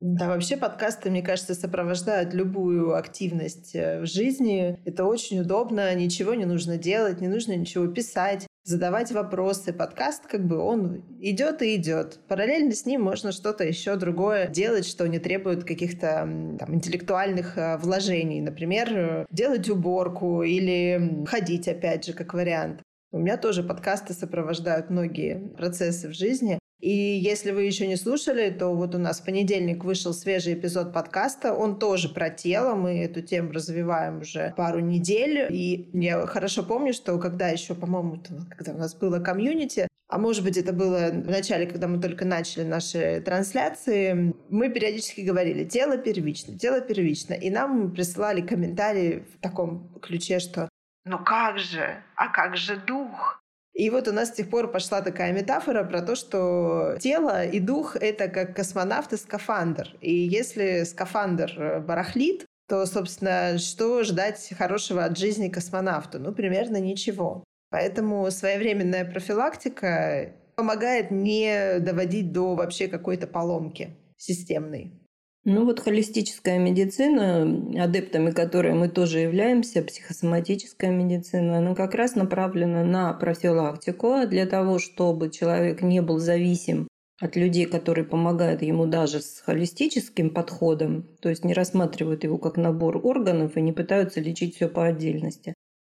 Да, 0.01 0.29
вообще 0.29 0.57
подкасты, 0.57 1.11
мне 1.11 1.21
кажется, 1.21 1.55
сопровождают 1.55 2.33
любую 2.33 2.97
активность 2.97 3.75
э, 3.75 4.01
в 4.01 4.07
жизни. 4.07 4.79
Это 4.87 5.05
очень 5.05 5.41
удобно, 5.41 5.95
ничего 5.95 6.33
не 6.33 6.47
нужно 6.47 6.79
делать, 6.79 7.21
не 7.21 7.29
нужно 7.29 7.55
ничего 7.55 7.87
писать 7.87 8.47
задавать 8.65 9.13
вопросы. 9.13 9.75
Подкаст 9.75 10.27
как 10.27 10.47
бы 10.47 10.59
он 10.59 11.05
идет 11.21 11.61
и 11.61 11.77
идет. 11.77 12.19
Параллельно 12.29 12.73
с 12.73 12.87
ним 12.87 13.03
можно 13.03 13.31
что-то 13.31 13.65
еще 13.65 13.97
другое 13.97 14.49
делать, 14.49 14.87
что 14.87 15.07
не 15.07 15.19
требует 15.19 15.65
каких-то 15.65 16.27
там, 16.59 16.75
интеллектуальных 16.75 17.59
э, 17.59 17.77
вложений. 17.77 18.41
Например, 18.41 19.27
делать 19.31 19.69
уборку 19.69 20.43
или 20.43 21.25
ходить, 21.27 21.69
опять 21.69 22.07
же, 22.07 22.15
как 22.15 22.33
вариант. 22.33 22.81
У 23.13 23.19
меня 23.19 23.37
тоже 23.37 23.65
подкасты 23.65 24.15
сопровождают 24.15 24.89
многие 24.89 25.49
процессы 25.57 26.09
в 26.09 26.15
жизни. 26.15 26.61
И 26.81 26.91
если 26.91 27.51
вы 27.51 27.65
еще 27.65 27.87
не 27.87 27.97
слушали, 27.97 28.51
то 28.51 28.69
вот 28.69 28.95
у 28.95 28.99
нас 28.99 29.21
в 29.21 29.25
понедельник 29.25 29.85
вышел 29.85 30.15
свежий 30.15 30.55
эпизод 30.55 30.93
подкаста. 30.93 31.53
Он 31.53 31.79
тоже 31.79 32.09
про 32.09 32.31
тело. 32.31 32.75
Мы 32.75 33.05
эту 33.05 33.21
тему 33.21 33.53
развиваем 33.53 34.21
уже 34.21 34.55
пару 34.57 34.81
недель. 34.81 35.47
И 35.51 35.91
я 35.93 36.25
хорошо 36.27 36.63
помню, 36.63 36.95
что 36.95 37.19
когда 37.19 37.49
еще, 37.49 37.75
по-моему, 37.75 38.23
когда 38.57 38.73
у 38.73 38.79
нас 38.79 38.95
было 38.95 39.19
комьюнити, 39.19 39.89
а 40.09 40.19
может 40.19 40.43
быть, 40.43 40.57
это 40.57 40.73
было 40.73 41.11
в 41.13 41.29
начале, 41.29 41.67
когда 41.67 41.87
мы 41.87 42.01
только 42.01 42.25
начали 42.25 42.65
наши 42.65 43.21
трансляции, 43.25 44.35
мы 44.49 44.69
периодически 44.69 45.21
говорили 45.21 45.65
«тело 45.65 45.99
первично, 45.99 46.59
тело 46.59 46.81
первично». 46.81 47.35
И 47.35 47.51
нам 47.51 47.93
присылали 47.93 48.41
комментарии 48.41 49.25
в 49.35 49.41
таком 49.41 50.01
ключе, 50.01 50.39
что 50.39 50.70
«ну 51.05 51.19
как 51.25 51.59
же, 51.59 52.03
а 52.17 52.29
как 52.29 52.57
же 52.57 52.77
дух?» 52.77 53.41
И 53.73 53.89
вот 53.89 54.09
у 54.09 54.13
нас 54.13 54.29
с 54.29 54.33
тех 54.33 54.51
пор 54.51 54.71
пошла 54.71 55.01
такая 55.01 55.33
метафора 55.33 55.85
про 55.85 56.03
то, 56.03 56.17
что 56.17 56.97
тело 57.01 57.47
и 57.47 57.61
дух— 57.61 57.97
это 58.01 58.29
как 58.29 58.55
космонавт 58.55 59.13
и 59.13 59.17
скафандр. 59.17 59.97
И 60.01 60.13
если 60.13 60.83
скафандр 60.83 61.53
э, 61.57 61.81
барахлит, 61.81 62.45
то, 62.69 62.85
собственно, 62.87 63.59
что 63.59 64.03
ждать 64.03 64.53
хорошего 64.59 65.05
от 65.05 65.17
жизни 65.17 65.49
космонавту? 65.49 66.19
Ну, 66.19 66.33
примерно 66.33 66.79
ничего. 66.79 67.45
Поэтому 67.71 68.31
своевременная 68.31 69.05
профилактика 69.05 70.35
помогает 70.57 71.11
не 71.11 71.79
доводить 71.79 72.33
до 72.33 72.55
вообще 72.55 72.89
какой-то 72.89 73.27
поломки 73.27 73.97
системной. 74.17 75.00
Ну 75.45 75.65
вот 75.65 75.81
холистическая 75.81 76.59
медицина, 76.59 77.83
адептами 77.83 78.31
которой 78.31 78.75
мы 78.75 78.89
тоже 78.91 79.21
являемся, 79.21 79.83
психосоматическая 79.83 80.91
медицина, 80.91 81.59
она 81.59 81.75
как 81.75 81.95
раз 81.95 82.15
направлена 82.15 82.85
на 82.85 83.15
профилактику 83.15 84.27
для 84.27 84.45
того, 84.45 84.79
чтобы 84.79 85.31
человек 85.31 85.81
не 85.81 86.03
был 86.03 86.19
зависим 86.19 86.89
от 87.19 87.37
людей, 87.37 87.65
которые 87.65 88.05
помогают 88.05 88.61
ему 88.61 88.87
даже 88.87 89.21
с 89.21 89.41
холистическим 89.41 90.29
подходом, 90.29 91.09
то 91.21 91.31
есть 91.31 91.45
не 91.45 91.55
рассматривают 91.55 92.25
его 92.25 92.37
как 92.37 92.59
набор 92.59 93.01
органов 93.03 93.57
и 93.57 93.63
не 93.63 93.73
пытаются 93.73 94.21
лечить 94.21 94.57
все 94.57 94.69
по 94.69 94.87
отдельности. 94.87 95.55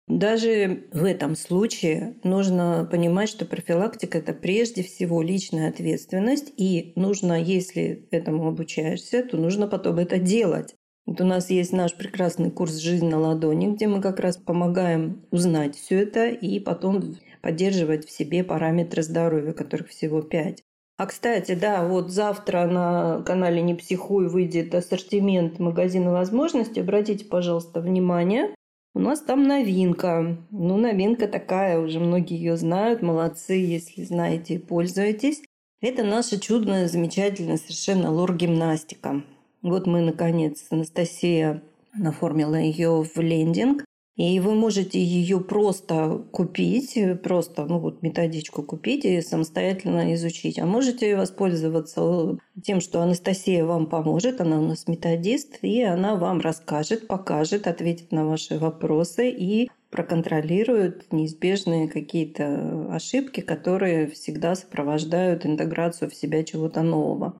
Даже 0.07 0.85
в 0.91 1.05
этом 1.05 1.35
случае 1.35 2.17
нужно 2.23 2.87
понимать, 2.91 3.29
что 3.29 3.45
профилактика– 3.45 4.17
это 4.19 4.33
прежде 4.33 4.83
всего 4.83 5.21
личная 5.21 5.69
ответственность, 5.69 6.51
и 6.57 6.91
нужно, 6.95 7.41
если 7.41 8.07
этому 8.11 8.47
обучаешься, 8.47 9.23
то 9.23 9.37
нужно 9.37 9.67
потом 9.67 9.99
это 9.99 10.19
делать. 10.19 10.75
Вот 11.05 11.19
у 11.21 11.25
нас 11.25 11.49
есть 11.49 11.73
наш 11.73 11.95
прекрасный 11.95 12.51
курс 12.51 12.77
«Жизнь 12.77 13.07
на 13.07 13.19
ладони», 13.19 13.73
где 13.73 13.87
мы 13.87 14.01
как 14.01 14.19
раз 14.19 14.37
помогаем 14.37 15.25
узнать 15.31 15.75
все 15.75 16.03
это 16.03 16.27
и 16.27 16.59
потом 16.59 17.15
поддерживать 17.41 18.05
в 18.05 18.11
себе 18.11 18.43
параметры 18.43 19.03
здоровья, 19.03 19.51
которых 19.51 19.89
всего 19.89 20.21
пять. 20.21 20.63
А, 20.97 21.07
кстати, 21.07 21.55
да, 21.55 21.85
вот 21.85 22.11
завтра 22.11 22.67
на 22.67 23.21
канале 23.23 23.61
«Не 23.61 23.73
психуй» 23.73 24.29
выйдет 24.29 24.73
ассортимент 24.75 25.59
магазина 25.59 26.11
возможностей. 26.11 26.81
Обратите, 26.81 27.25
пожалуйста, 27.25 27.81
внимание. 27.81 28.53
У 28.95 28.99
нас 28.99 29.21
там 29.21 29.43
новинка. 29.47 30.37
Ну, 30.51 30.77
новинка 30.77 31.27
такая, 31.27 31.79
уже 31.79 31.99
многие 31.99 32.37
ее 32.37 32.57
знают. 32.57 33.01
Молодцы, 33.01 33.53
если 33.53 34.03
знаете 34.03 34.55
и 34.55 34.59
пользуетесь. 34.59 35.41
Это 35.81 36.03
наша 36.03 36.39
чудная, 36.39 36.87
замечательная 36.87 37.57
совершенно 37.57 38.11
лор-гимнастика. 38.11 39.23
Вот 39.63 39.87
мы, 39.87 40.01
наконец, 40.01 40.65
Анастасия 40.69 41.63
наформила 41.95 42.55
ее 42.55 43.03
в 43.03 43.17
лендинг. 43.17 43.83
И 44.15 44.39
вы 44.39 44.53
можете 44.53 45.03
ее 45.03 45.39
просто 45.39 46.23
купить, 46.31 46.97
просто 47.23 47.65
ну 47.65 47.79
вот 47.79 48.03
методичку 48.03 48.61
купить 48.61 49.05
и 49.05 49.21
самостоятельно 49.21 50.13
изучить. 50.13 50.59
А 50.59 50.67
можете 50.67 51.15
воспользоваться 51.15 52.37
тем, 52.63 52.79
что 52.79 53.01
Анастасия 53.01 53.65
вам 53.65 53.87
поможет, 53.87 54.39
она 54.39 54.59
у 54.59 54.61
нас 54.61 54.87
методист, 54.87 55.57
и 55.63 55.81
она 55.81 56.15
вам 56.15 56.41
расскажет, 56.41 57.07
покажет, 57.07 57.65
ответит 57.65 58.11
на 58.11 58.27
ваши 58.27 58.59
вопросы 58.59 59.31
и 59.31 59.71
проконтролирует 59.89 61.11
неизбежные 61.11 61.87
какие-то 61.87 62.87
ошибки, 62.91 63.41
которые 63.41 64.07
всегда 64.07 64.55
сопровождают 64.55 65.45
интеграцию 65.45 66.09
в 66.09 66.15
себя 66.15 66.43
чего-то 66.43 66.83
нового. 66.83 67.37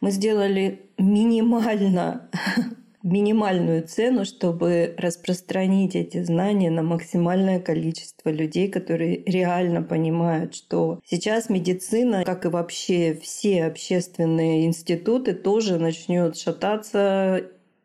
Мы 0.00 0.10
сделали 0.12 0.90
минимально 0.98 2.30
минимальную 3.04 3.86
цену, 3.86 4.24
чтобы 4.24 4.94
распространить 4.98 5.94
эти 5.94 6.22
знания 6.24 6.70
на 6.70 6.82
максимальное 6.82 7.60
количество 7.60 8.30
людей, 8.30 8.68
которые 8.68 9.22
реально 9.24 9.82
понимают, 9.82 10.54
что 10.54 11.00
сейчас 11.04 11.50
медицина, 11.50 12.24
как 12.24 12.46
и 12.46 12.48
вообще 12.48 13.14
все 13.22 13.66
общественные 13.66 14.66
институты, 14.66 15.34
тоже 15.34 15.78
начнет 15.78 16.36
шататься 16.36 17.42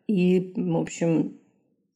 и, 0.07 0.53
в 0.55 0.77
общем, 0.77 1.37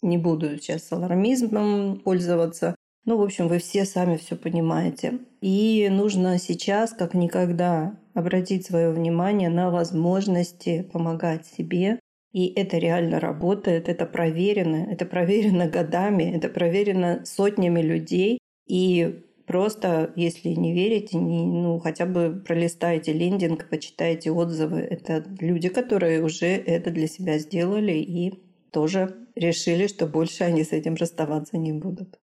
не 0.02 0.18
буду 0.18 0.58
сейчас 0.58 0.92
алармизмом 0.92 2.02
пользоваться. 2.04 2.76
Ну, 3.06 3.18
в 3.18 3.22
общем, 3.22 3.48
вы 3.48 3.60
все 3.60 3.86
сами 3.86 4.18
все 4.18 4.36
понимаете. 4.36 5.20
И 5.42 5.90
нужно 5.92 6.38
сейчас, 6.40 6.94
как 6.94 7.14
никогда, 7.14 7.98
обратить 8.14 8.66
свое 8.66 8.92
внимание 8.92 9.50
на 9.50 9.72
возможности 9.72 10.88
помогать 10.94 11.46
себе, 11.46 12.00
и 12.34 12.48
это 12.48 12.80
реально 12.80 13.20
работает, 13.20 13.88
это 13.88 14.06
проверено, 14.08 14.88
это 14.92 15.06
проверено 15.06 15.68
годами, 15.68 16.24
это 16.36 16.50
проверено 16.50 17.22
сотнями 17.26 17.82
людей. 17.82 18.40
И 18.68 19.24
просто, 19.46 20.12
если 20.16 20.50
не 20.50 20.74
верите, 20.74 21.18
не, 21.18 21.46
ну, 21.46 21.80
хотя 21.80 22.08
бы 22.08 22.42
пролистайте 22.46 23.14
лендинг, 23.14 23.70
почитайте 23.70 24.32
отзывы. 24.32 24.80
Это 24.80 25.24
люди, 25.40 25.70
которые 25.70 26.24
уже 26.24 26.48
это 26.48 26.90
для 26.90 27.08
себя 27.08 27.38
сделали 27.38 27.94
и 27.94 28.34
тоже 28.72 29.16
решили, 29.36 29.86
что 29.86 30.08
больше 30.08 30.44
они 30.44 30.64
с 30.64 30.72
этим 30.72 30.96
расставаться 30.96 31.58
не 31.58 31.72
будут. 31.72 32.20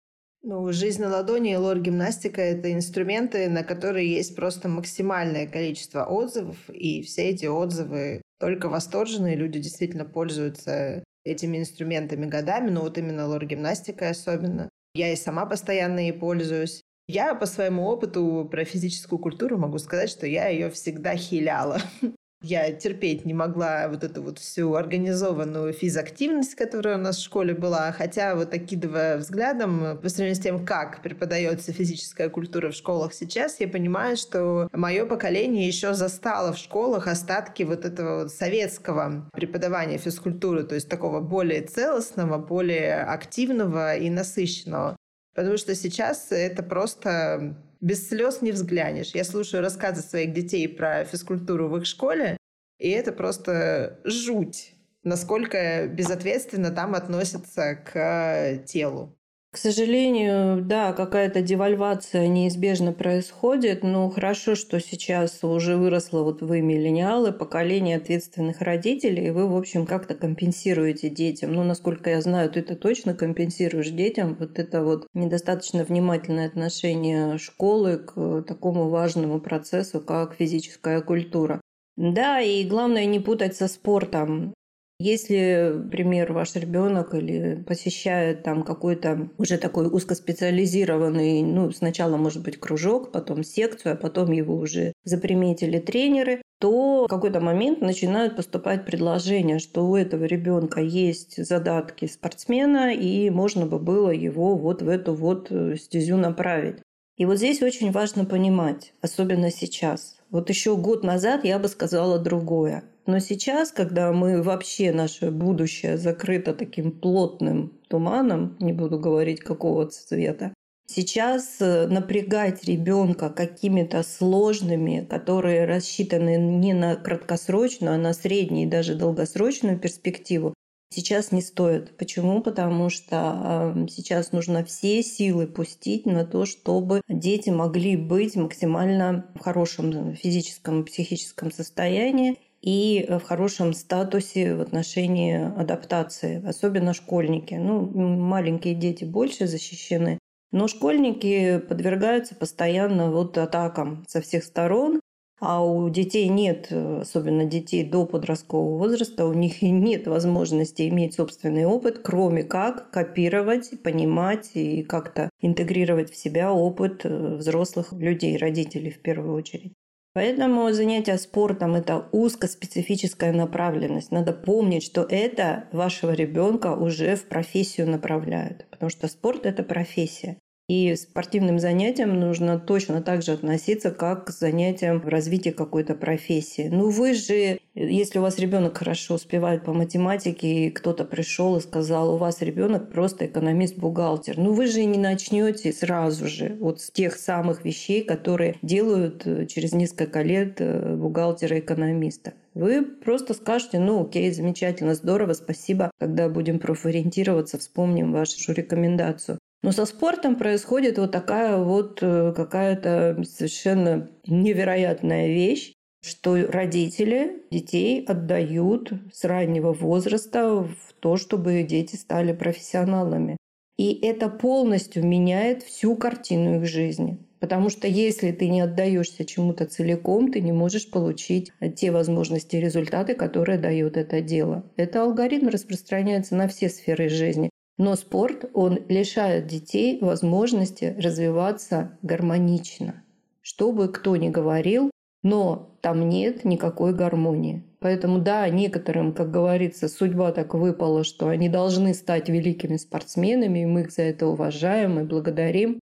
Ну, 0.47 0.71
жизнь 0.71 1.01
на 1.01 1.09
ладони 1.09 1.53
и 1.53 1.55
лор-гимнастика– 1.55 2.39
это 2.41 2.71
инструменты, 2.71 3.49
на 3.49 3.63
которые 3.63 4.13
есть 4.13 4.35
просто 4.35 4.69
максимальное 4.69 5.47
количество 5.47 6.05
отзывов, 6.05 6.69
и 6.69 7.01
все 7.01 7.29
эти 7.29 7.47
отзывы 7.47 8.21
только 8.39 8.69
восторженные 8.69 9.35
люди 9.35 9.57
действительно 9.57 10.05
пользуются 10.05 11.03
этими 11.23 11.57
инструментами 11.57 12.27
годами, 12.27 12.69
но 12.69 12.81
вот 12.81 12.99
именно 12.99 13.25
лор-гимнастикой 13.25 14.11
особенно. 14.11 14.69
Я 14.93 15.11
и 15.11 15.15
сама 15.15 15.47
постоянно 15.47 15.97
ей 15.97 16.13
пользуюсь. 16.13 16.83
Я 17.07 17.33
по 17.33 17.47
своему 17.47 17.87
опыту 17.87 18.47
про 18.49 18.65
физическую 18.65 19.17
культуру 19.17 19.57
могу 19.57 19.79
сказать, 19.79 20.11
что 20.11 20.27
я 20.27 20.47
ее 20.49 20.69
всегда 20.69 21.15
хиляла. 21.15 21.81
Я 22.47 22.71
терпеть 22.71 23.25
не 23.25 23.33
могла 23.33 23.87
вот 23.87 24.03
эту 24.03 24.21
вот 24.21 24.37
всю 24.37 24.75
организованную 24.75 25.73
физактивность, 25.73 26.53
которая 26.53 26.95
у 26.95 27.01
нас 27.01 27.17
в 27.17 27.23
школе 27.23 27.55
была. 27.55 27.91
Хотя 27.91 28.35
вот 28.35 28.53
окидывая 28.53 29.17
взглядом 29.17 29.97
по 29.99 30.09
сравнению 30.09 30.35
с 30.35 30.39
тем, 30.39 30.63
как 30.63 31.01
преподается 31.01 31.73
физическая 31.73 32.29
культура 32.29 32.69
в 32.69 32.75
школах 32.75 33.15
сейчас, 33.15 33.59
я 33.59 33.67
понимаю, 33.67 34.15
что 34.15 34.69
мое 34.73 35.07
поколение 35.07 35.65
еще 35.65 35.95
застало 35.95 36.53
в 36.53 36.59
школах 36.59 37.07
остатки 37.07 37.63
вот 37.63 37.83
этого 37.83 38.19
вот 38.19 38.31
советского 38.31 39.27
преподавания 39.33 39.97
физкультуры, 39.97 40.65
то 40.65 40.75
есть 40.75 40.87
такого 40.87 41.21
более 41.21 41.63
целостного, 41.63 42.37
более 42.37 43.01
активного 43.05 43.95
и 43.95 44.11
насыщенного. 44.11 44.95
Потому 45.33 45.57
что 45.57 45.73
сейчас 45.73 46.27
это 46.29 46.61
просто 46.61 47.57
без 47.85 48.09
слез 48.09 48.41
не 48.41 48.51
взглянешь. 48.51 49.13
Я 49.13 49.23
слушаю 49.23 49.61
рассказы 49.61 50.01
своих 50.01 50.33
детей 50.33 50.67
про 50.67 51.05
физкультуру 51.05 51.69
в 51.69 51.77
их 51.77 51.85
школе, 51.85 52.35
и 52.79 52.89
это 52.89 53.11
просто 53.11 53.99
жуть, 54.03 54.73
насколько 55.03 55.87
безответственно 55.87 56.71
там 56.71 56.95
относятся 56.95 57.75
к 57.75 58.63
телу. 58.65 59.15
К 59.55 59.57
сожалению, 59.57 60.61
да, 60.61 60.91
какая-то 60.91 61.41
девальвация 61.41 62.27
неизбежно 62.27 62.91
происходит, 62.91 63.83
но 63.83 64.09
хорошо, 64.09 64.53
что 64.55 64.81
сейчас 64.81 65.45
уже 65.45 65.77
выросло 65.77 66.23
вот 66.23 66.41
вы, 66.41 66.59
миллениалы, 66.59 67.31
поколение 67.31 67.95
ответственных 67.95 68.59
родителей, 68.59 69.27
и 69.27 69.31
вы, 69.31 69.47
в 69.47 69.55
общем, 69.55 69.85
как-то 69.85 70.13
компенсируете 70.13 71.09
детям. 71.09 71.53
Ну, 71.53 71.63
насколько 71.63 72.09
я 72.09 72.19
знаю, 72.19 72.51
ты 72.51 72.59
это 72.59 72.75
точно 72.75 73.13
компенсируешь 73.13 73.91
детям. 73.91 74.35
Вот 74.37 74.59
это 74.59 74.83
вот 74.83 75.07
недостаточно 75.13 75.85
внимательное 75.85 76.47
отношение 76.47 77.37
школы 77.37 77.99
к 77.99 78.41
такому 78.41 78.89
важному 78.89 79.39
процессу, 79.39 80.01
как 80.01 80.35
физическая 80.35 80.99
культура. 80.99 81.61
Да, 81.95 82.41
и 82.41 82.65
главное 82.65 83.05
не 83.05 83.21
путать 83.21 83.55
со 83.55 83.69
спортом. 83.69 84.53
Если, 84.97 85.73
например, 85.73 86.31
ваш 86.31 86.55
ребенок 86.55 87.13
или 87.13 87.61
посещает 87.67 88.43
там 88.43 88.63
какой-то 88.63 89.29
уже 89.37 89.57
такой 89.57 89.87
узкоспециализированный, 89.87 91.43
ну, 91.43 91.69
сначала, 91.71 92.15
может 92.15 92.43
быть, 92.43 92.57
кружок, 92.57 93.11
потом 93.11 93.43
секцию, 93.43 93.93
а 93.93 93.97
потом 93.97 94.31
его 94.31 94.55
уже 94.55 94.93
заприметили 95.03 95.79
тренеры, 95.79 96.41
то 96.59 97.05
в 97.05 97.09
какой-то 97.09 97.41
момент 97.41 97.81
начинают 97.81 98.37
поступать 98.37 98.85
предложения, 98.85 99.59
что 99.59 99.85
у 99.85 99.97
этого 99.97 100.23
ребенка 100.23 100.79
есть 100.79 101.45
задатки 101.45 102.05
спортсмена, 102.05 102.93
и 102.93 103.29
можно 103.29 103.65
бы 103.65 103.79
было 103.79 104.11
его 104.11 104.55
вот 104.55 104.81
в 104.81 104.87
эту 104.87 105.13
вот 105.13 105.47
э, 105.49 105.75
стезю 105.75 106.15
направить. 106.15 106.77
И 107.17 107.25
вот 107.25 107.37
здесь 107.37 107.61
очень 107.61 107.91
важно 107.91 108.23
понимать, 108.23 108.93
особенно 109.01 109.51
сейчас. 109.51 110.17
Вот 110.29 110.49
еще 110.49 110.77
год 110.77 111.03
назад 111.03 111.43
я 111.43 111.59
бы 111.59 111.67
сказала 111.67 112.17
другое. 112.17 112.83
Но 113.05 113.19
сейчас, 113.19 113.71
когда 113.71 114.11
мы 114.11 114.41
вообще 114.41 114.91
наше 114.91 115.29
будущее 115.29 115.97
закрыто 115.97 116.53
таким 116.53 116.91
плотным 116.91 117.73
туманом, 117.87 118.57
не 118.59 118.73
буду 118.73 118.99
говорить 118.99 119.41
какого 119.41 119.87
цвета, 119.87 120.53
Сейчас 120.87 121.57
э, 121.61 121.87
напрягать 121.87 122.63
ребенка 122.65 123.29
какими-то 123.29 124.03
сложными, 124.03 125.05
которые 125.09 125.65
рассчитаны 125.65 126.37
не 126.37 126.73
на 126.73 126.95
краткосрочную, 126.95 127.95
а 127.95 127.97
на 127.97 128.13
среднюю 128.13 128.67
и 128.67 128.69
даже 128.69 128.93
долгосрочную 128.93 129.79
перспективу, 129.79 130.53
сейчас 130.93 131.31
не 131.31 131.41
стоит. 131.41 131.97
Почему? 131.97 132.41
Потому 132.41 132.89
что 132.89 133.75
сейчас 133.89 134.31
нужно 134.31 134.63
все 134.63 135.01
силы 135.01 135.47
пустить 135.47 136.05
на 136.05 136.23
то, 136.23 136.45
чтобы 136.45 137.01
дети 137.09 137.49
могли 137.49 137.97
быть 137.97 138.35
максимально 138.35 139.25
в 139.33 139.39
хорошем 139.39 140.15
физическом 140.15 140.81
и 140.81 140.85
психическом 140.85 141.51
состоянии 141.51 142.37
и 142.65 143.05
в 143.07 143.21
хорошем 143.21 143.73
статусе 143.73 144.55
в 144.55 144.61
отношении 144.61 145.35
адаптации, 145.55 146.43
особенно 146.45 146.95
школьники. 146.95 147.53
Ну, 147.53 147.85
маленькие 147.85 148.73
дети 148.73 149.05
больше 149.05 149.47
защищены, 149.47 150.17
Но 150.51 150.67
школьники 150.67 151.59
подвергаются 151.59 152.33
постоянно 152.33 153.11
вот 153.11 153.37
атакам 153.37 154.03
со 154.07 154.19
всех 154.19 154.43
сторон, 154.43 154.99
а 155.39 155.63
у 155.63 155.89
детей 155.89 156.27
нет, 156.27 156.71
особенно 156.71 157.45
детей 157.45 157.83
до 157.83 158.05
подросткового 158.07 158.79
возраста, 158.79 159.27
у 159.27 159.33
них 159.33 159.61
и 159.61 159.69
нет 159.69 160.07
возможности 160.07 160.89
иметь 160.89 161.13
собственный 161.13 161.65
опыт, 161.65 161.99
кроме 162.03 162.43
как 162.43 162.89
копировать, 162.89 163.83
понимать 163.83 164.51
и 164.55 164.81
как-то 164.81 165.29
интегрировать 165.39 166.09
в 166.09 166.15
себя 166.15 166.51
опыт 166.51 167.01
э, 167.03 167.35
взрослых 167.35 167.93
людей, 167.93 168.37
родителей 168.37 168.89
в 168.89 169.03
первую 169.03 169.35
очередь. 169.35 169.73
Поэтому 170.15 170.71
занятие 170.71 171.17
спортом– 171.17 171.75
это 171.75 172.07
узкоспецифическая 172.13 173.33
направленность. 173.33 174.11
Надо 174.11 174.31
помнить, 174.31 174.81
что 174.81 175.01
это 175.01 175.65
вашего 175.73 176.13
ребенка 176.13 176.73
уже 176.73 177.17
в 177.17 177.25
профессию 177.25 177.89
направляют, 177.89 178.65
потому 178.71 178.89
что 178.89 179.09
спорт– 179.09 179.41
это 179.45 179.61
профессия. 179.61 180.37
И 180.67 180.95
спортивным 180.95 181.59
занятиям 181.59 182.19
нужно 182.19 182.59
точно 182.59 183.03
так 183.03 183.21
же 183.21 183.33
относиться, 183.33 183.91
как 183.91 184.25
к 184.25 184.29
занятиям 184.31 184.99
в 184.99 185.07
развитии 185.07 185.51
какой-то 185.51 185.93
профессии. 185.93 186.69
Ну 186.71 186.89
вы 186.89 187.13
же, 187.13 187.59
если 187.75 188.17
у 188.17 188.23
вас 188.23 188.39
ребенок 188.39 188.75
хорошо 188.75 189.13
успевает 189.13 189.63
по 189.63 189.73
математике, 189.73 190.47
и 190.47 190.69
кто-то 190.71 191.05
пришел 191.05 191.55
и 191.57 191.61
сказал, 191.61 192.15
у 192.15 192.17
вас 192.17 192.41
ребенок 192.41 192.91
просто 192.91 193.27
экономист-бухгалтер, 193.27 194.39
ну 194.39 194.53
вы 194.53 194.65
же 194.65 194.83
не 194.85 194.97
начнете 194.97 195.71
сразу 195.71 196.27
же 196.27 196.57
вот 196.59 196.81
с 196.81 196.89
тех 196.89 197.15
самых 197.15 197.63
вещей, 197.63 198.03
которые 198.03 198.55
делают 198.63 199.27
э, 199.27 199.45
через 199.45 199.73
несколько 199.73 200.23
лет 200.23 200.55
э, 200.61 200.95
бухгалтера-экономиста. 200.95 202.33
Вы 202.55 202.83
просто 202.83 203.35
скажете, 203.35 203.77
ну 203.77 204.03
окей, 204.03 204.31
замечательно, 204.31 204.95
здорово, 204.95 205.33
спасибо. 205.33 205.91
Когда 205.99 206.27
будем 206.27 206.57
профориентироваться, 206.57 207.59
вспомним 207.59 208.13
вашу 208.13 208.51
рекомендацию. 208.51 209.37
Но 209.65 209.71
со 209.71 209.87
спортом 209.87 210.35
происходит 210.35 210.99
вот 210.99 211.11
такая 211.11 211.57
вот 211.57 211.97
э, 212.03 212.33
какая-то 212.35 213.23
совершенно 213.23 214.11
невероятная 214.27 215.29
вещь, 215.29 215.73
что 216.03 216.35
родители 216.45 217.41
детей 217.49 218.05
отдают 218.05 218.93
с 219.11 219.23
раннего 219.23 219.73
возраста 219.73 220.61
в 220.61 220.93
то, 220.99 221.17
чтобы 221.17 221.63
дети 221.63 221.95
стали 221.95 222.31
профессионалами. 222.31 223.37
И 223.79 223.91
это 224.05 224.29
полностью 224.29 225.03
меняет 225.03 225.63
всю 225.63 225.95
картину 225.95 226.61
их 226.61 226.67
жизни. 226.67 227.17
Потому 227.39 227.71
что 227.71 227.87
если 227.87 228.31
ты 228.33 228.49
не 228.49 228.61
отдаешься 228.61 229.25
чему-то 229.25 229.65
целиком, 229.65 230.31
ты 230.31 230.41
не 230.41 230.51
можешь 230.51 230.91
получить 230.91 231.51
те 231.75 231.89
возможности 231.89 232.57
и 232.57 232.61
результаты, 232.61 233.15
которые 233.15 233.57
дает 233.57 233.97
это 233.97 234.21
дело. 234.21 234.63
Это 234.77 235.01
алгоритм 235.01 235.47
распространяется 235.47 236.35
на 236.35 236.47
все 236.47 236.69
сферы 236.69 237.09
жизни. 237.09 237.49
Но 237.77 237.95
спорт, 237.95 238.45
он 238.53 238.79
лишает 238.87 239.47
детей 239.47 239.99
возможности 239.99 240.95
развиваться 240.97 241.97
гармонично. 242.01 243.03
Что 243.41 243.71
бы 243.71 243.89
кто 243.89 244.15
ни 244.15 244.29
говорил, 244.29 244.91
но 245.23 245.75
там 245.81 246.07
нет 246.07 246.45
никакой 246.45 246.93
гармонии. 246.93 247.63
Поэтому 247.79 248.19
да, 248.19 248.49
некоторым, 248.49 249.13
как 249.13 249.29
говорится, 249.29 249.87
судьба 249.89 250.31
так 250.31 250.53
выпала, 250.53 251.03
что 251.03 251.27
они 251.27 251.49
должны 251.49 251.93
стать 251.93 252.29
великими 252.29 252.77
спортсменами, 252.77 253.59
и 253.59 253.65
мы 253.65 253.81
их 253.81 253.91
за 253.91 254.03
это 254.03 254.27
уважаем 254.27 254.99
и 254.99 255.03
благодарим. 255.03 255.79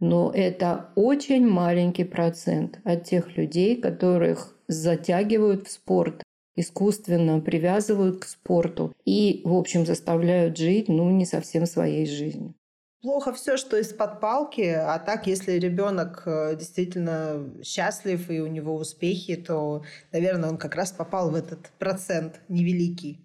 Но 0.00 0.32
это 0.34 0.90
очень 0.96 1.46
маленький 1.46 2.04
процент 2.04 2.80
от 2.84 3.04
тех 3.04 3.36
людей, 3.36 3.76
которых 3.76 4.56
затягивают 4.66 5.68
в 5.68 5.70
спорт 5.70 6.23
искусственно 6.56 7.40
привязывают 7.40 8.20
к 8.20 8.26
спорту 8.26 8.94
и, 9.04 9.42
в 9.44 9.54
общем, 9.54 9.86
заставляют 9.86 10.56
жить, 10.56 10.88
ну, 10.88 11.10
не 11.10 11.26
совсем 11.26 11.66
своей 11.66 12.06
жизнью. 12.06 12.54
Плохо 13.02 13.34
все, 13.34 13.58
что 13.58 13.76
из-под 13.76 14.20
палки, 14.20 14.62
а 14.62 14.98
так, 14.98 15.26
если 15.26 15.52
ребенок 15.58 16.22
э, 16.24 16.56
действительно 16.56 17.50
счастлив 17.62 18.30
и 18.30 18.40
у 18.40 18.46
него 18.46 18.74
успехи, 18.76 19.36
то, 19.36 19.82
наверное, 20.10 20.48
он 20.48 20.56
как 20.56 20.74
раз 20.74 20.90
попал 20.90 21.30
в 21.30 21.34
этот 21.34 21.70
процент 21.78 22.40
невеликий. 22.48 23.20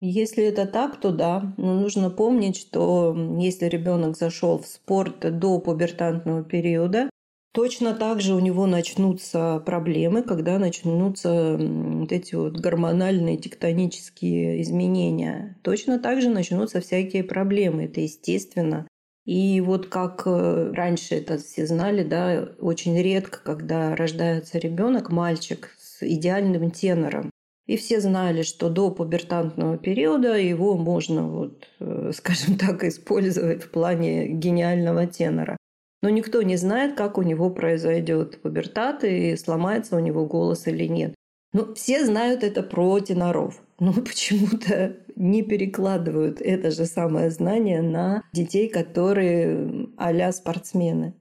Если 0.00 0.44
это 0.44 0.66
так, 0.66 0.98
то 0.98 1.12
да. 1.12 1.54
Но 1.58 1.74
нужно 1.74 2.10
помнить, 2.10 2.56
что 2.56 3.14
если 3.38 3.66
ребенок 3.66 4.16
зашел 4.16 4.58
в 4.58 4.66
спорт 4.66 5.20
до 5.38 5.60
пубертантного 5.60 6.42
периода, 6.42 7.09
Точно 7.52 7.94
так 7.94 8.20
же 8.20 8.34
у 8.34 8.38
него 8.38 8.66
начнутся 8.66 9.60
проблемы, 9.66 10.22
когда 10.22 10.58
начнутся 10.58 11.56
вот 11.58 12.12
эти 12.12 12.36
вот 12.36 12.56
гормональные 12.56 13.38
тектонические 13.38 14.62
изменения. 14.62 15.58
Точно 15.62 15.98
так 15.98 16.22
же 16.22 16.28
начнутся 16.28 16.80
всякие 16.80 17.24
проблемы, 17.24 17.84
это 17.84 18.00
естественно. 18.02 18.86
И 19.26 19.60
вот 19.60 19.86
как 19.86 20.22
э, 20.26 20.72
раньше 20.72 21.16
это 21.16 21.38
все 21.38 21.66
знали, 21.66 22.04
да, 22.04 22.48
очень 22.60 23.00
редко, 23.00 23.40
когда 23.42 23.94
рождается 23.94 24.58
ребенок, 24.58 25.10
мальчик 25.10 25.74
с 25.78 26.02
идеальным 26.02 26.70
тенором. 26.70 27.30
И 27.66 27.76
все 27.76 28.00
знали, 28.00 28.42
что 28.42 28.70
до 28.70 28.90
пубертантного 28.90 29.76
периода 29.76 30.36
его 30.36 30.76
можно, 30.76 31.28
вот, 31.28 31.68
э, 31.80 32.12
скажем 32.14 32.56
так, 32.56 32.82
использовать 32.84 33.62
в 33.64 33.70
плане 33.70 34.28
гениального 34.28 35.06
тенора. 35.06 35.56
Но 36.02 36.08
никто 36.08 36.42
не 36.42 36.56
знает, 36.56 36.94
как 36.96 37.18
у 37.18 37.22
него 37.22 37.50
произойдет 37.50 38.40
пубертат 38.40 39.04
и 39.04 39.36
сломается 39.36 39.96
у 39.96 39.98
него 40.00 40.24
голос 40.26 40.66
или 40.66 40.86
нет. 40.86 41.14
Ну, 41.52 41.74
все 41.74 42.04
знают 42.04 42.44
это 42.44 42.62
про 42.62 43.00
теноров, 43.00 43.60
но 43.78 43.92
почему-то 43.92 44.96
не 45.16 45.42
перекладывают 45.42 46.40
это 46.40 46.70
же 46.70 46.86
самое 46.86 47.30
знание 47.30 47.82
на 47.82 48.22
детей, 48.32 48.68
которые 48.68 49.88
а 49.96 50.32
спортсмены. 50.32 51.14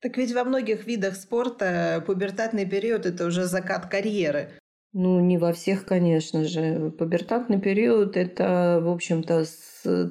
Так 0.00 0.18
ведь 0.18 0.34
во 0.34 0.44
многих 0.44 0.86
видах 0.86 1.16
спорта 1.16 2.02
пубертатный 2.06 2.66
период– 2.66 3.06
это 3.06 3.26
уже 3.26 3.44
закат 3.44 3.86
карьеры. 3.86 4.50
Ну, 4.92 5.18
не 5.20 5.38
во 5.38 5.52
всех, 5.52 5.86
конечно 5.86 6.44
же. 6.44 6.90
Пубертатный 6.90 7.60
период– 7.60 8.16
это, 8.18 8.80
в 8.82 8.88
общем-то, 8.88 9.44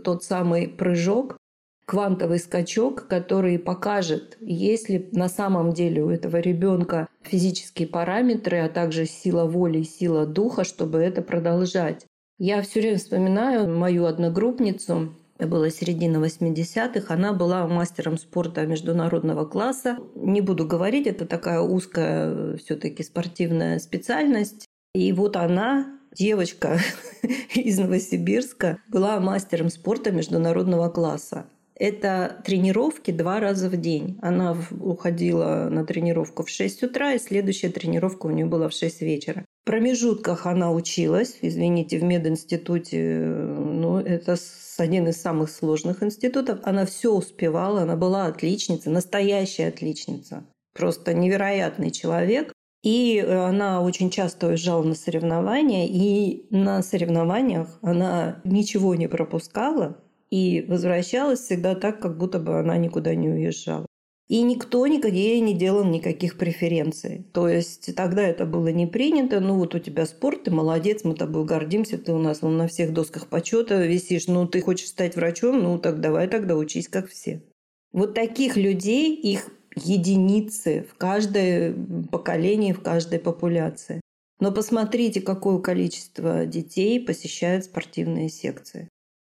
тот 0.04 0.24
самый 0.24 0.68
прыжок, 0.68 1.38
квантовый 1.86 2.40
скачок, 2.40 3.08
который 3.08 3.60
покажет, 3.60 4.38
есть 4.40 4.90
ли 4.90 5.10
на 5.12 5.30
самом 5.30 5.74
деле 5.74 6.04
у 6.04 6.10
этого 6.10 6.38
ребенка 6.38 7.08
физические 7.22 7.88
параметры, 7.88 8.60
а 8.60 8.70
также 8.70 9.06
сила 9.06 9.46
воли 9.46 9.80
и 9.80 9.84
сила 9.84 10.26
духа, 10.26 10.64
чтобы 10.64 11.00
это 11.00 11.22
продолжать. 11.22 12.06
Я 12.40 12.62
все 12.62 12.82
время 12.82 12.98
вспоминаю 12.98 13.70
мою 13.70 14.06
одногруппницу, 14.06 15.14
это 15.38 15.48
была 15.48 15.70
середина 15.70 16.24
80-х, 16.24 17.14
она 17.14 17.34
была 17.34 17.68
мастером 17.68 18.18
спорта 18.18 18.66
международного 18.66 19.46
класса. 19.46 19.98
Не 20.16 20.42
буду 20.42 20.66
говорить, 20.66 21.08
это 21.08 21.26
такая 21.26 21.60
узкая 21.60 22.56
все-таки 22.58 23.04
спортивная 23.04 23.80
специальность. 23.80 24.68
И 24.94 25.12
вот 25.12 25.36
она 25.36 26.00
девочка 26.16 26.80
из 27.56 27.80
Новосибирска 27.80 28.78
была 28.88 29.20
мастером 29.20 29.70
спорта 29.70 30.12
международного 30.12 30.90
класса. 30.90 31.48
Это 31.76 32.42
тренировки 32.46 33.12
два 33.12 33.40
раза 33.40 33.70
в 33.70 33.78
день. 33.78 34.18
Она 34.22 34.56
уходила 34.80 35.70
на 35.72 35.86
тренировку 35.86 36.44
в 36.44 36.50
6 36.50 36.84
утра, 36.84 37.14
и 37.14 37.20
следующая 37.20 37.70
тренировка 37.70 38.28
у 38.28 38.30
нее 38.30 38.46
была 38.46 38.70
в 38.70 38.74
6 38.74 39.02
вечера. 39.02 39.46
В 39.64 39.66
промежутках 39.66 40.46
она 40.46 40.72
училась, 40.72 41.38
извините, 41.42 41.98
в 41.98 42.04
мединституте, 42.04 43.26
ну, 43.26 43.98
это 43.98 44.36
один 44.78 45.08
из 45.08 45.22
самых 45.22 45.50
сложных 45.50 46.04
институтов. 46.04 46.60
Она 46.64 46.86
все 46.86 47.14
успевала, 47.14 47.84
она 47.84 47.96
была 47.96 48.26
отличница, 48.26 48.90
настоящая 48.90 49.68
отличница. 49.68 50.44
Просто 50.74 51.14
невероятный 51.14 51.92
человек. 51.92 52.52
И 52.84 53.20
она 53.20 53.82
очень 53.82 54.10
часто 54.10 54.48
уезжала 54.48 54.84
на 54.84 54.94
соревнования, 54.94 55.88
и 55.88 56.46
на 56.50 56.84
соревнованиях 56.84 57.80
она 57.82 58.42
ничего 58.44 58.94
не 58.96 59.08
пропускала, 59.08 60.04
и 60.34 60.66
возвращалась 60.68 61.42
всегда 61.42 61.76
так, 61.76 62.00
как 62.00 62.18
будто 62.18 62.40
бы 62.40 62.58
она 62.58 62.76
никуда 62.78 63.14
не 63.14 63.30
уезжала. 63.30 63.86
И 64.28 64.42
никто 64.42 64.88
никогда 64.88 65.20
не 65.20 65.54
делал 65.54 65.84
никаких 65.84 66.40
преференций. 66.40 67.28
То 67.34 67.48
есть 67.48 67.96
тогда 67.96 68.24
это 68.24 68.48
было 68.48 68.70
не 68.70 68.88
принято. 68.88 69.40
Ну 69.40 69.60
вот 69.60 69.76
у 69.76 69.80
тебя 69.80 70.08
спорт, 70.08 70.46
ты 70.46 70.52
молодец, 70.52 71.04
мы 71.04 71.14
тобой 71.14 71.46
гордимся, 71.46 72.00
ты 72.00 72.14
у 72.14 72.18
нас 72.18 72.42
ну, 72.42 72.50
на 72.50 72.68
всех 72.68 72.94
досках 72.94 73.28
почета 73.28 73.86
висишь. 73.86 74.26
Ну 74.26 74.48
ты 74.48 74.62
хочешь 74.62 74.88
стать 74.88 75.16
врачом, 75.16 75.62
ну 75.62 75.78
так 75.78 76.02
давай 76.02 76.28
тогда 76.28 76.56
учись, 76.56 76.88
как 76.88 77.10
все. 77.10 77.44
Вот 77.92 78.16
таких 78.16 78.58
людей, 78.58 79.14
их 79.14 79.52
единицы 79.76 80.88
в 80.90 80.96
каждое 80.96 81.76
поколение, 82.12 82.74
в 82.74 82.82
каждой 82.82 83.20
популяции. 83.20 84.02
Но 84.40 84.52
посмотрите, 84.52 85.22
какое 85.22 85.60
количество 85.60 86.48
детей 86.48 87.00
посещают 87.00 87.66
спортивные 87.66 88.30
секции. 88.30 88.90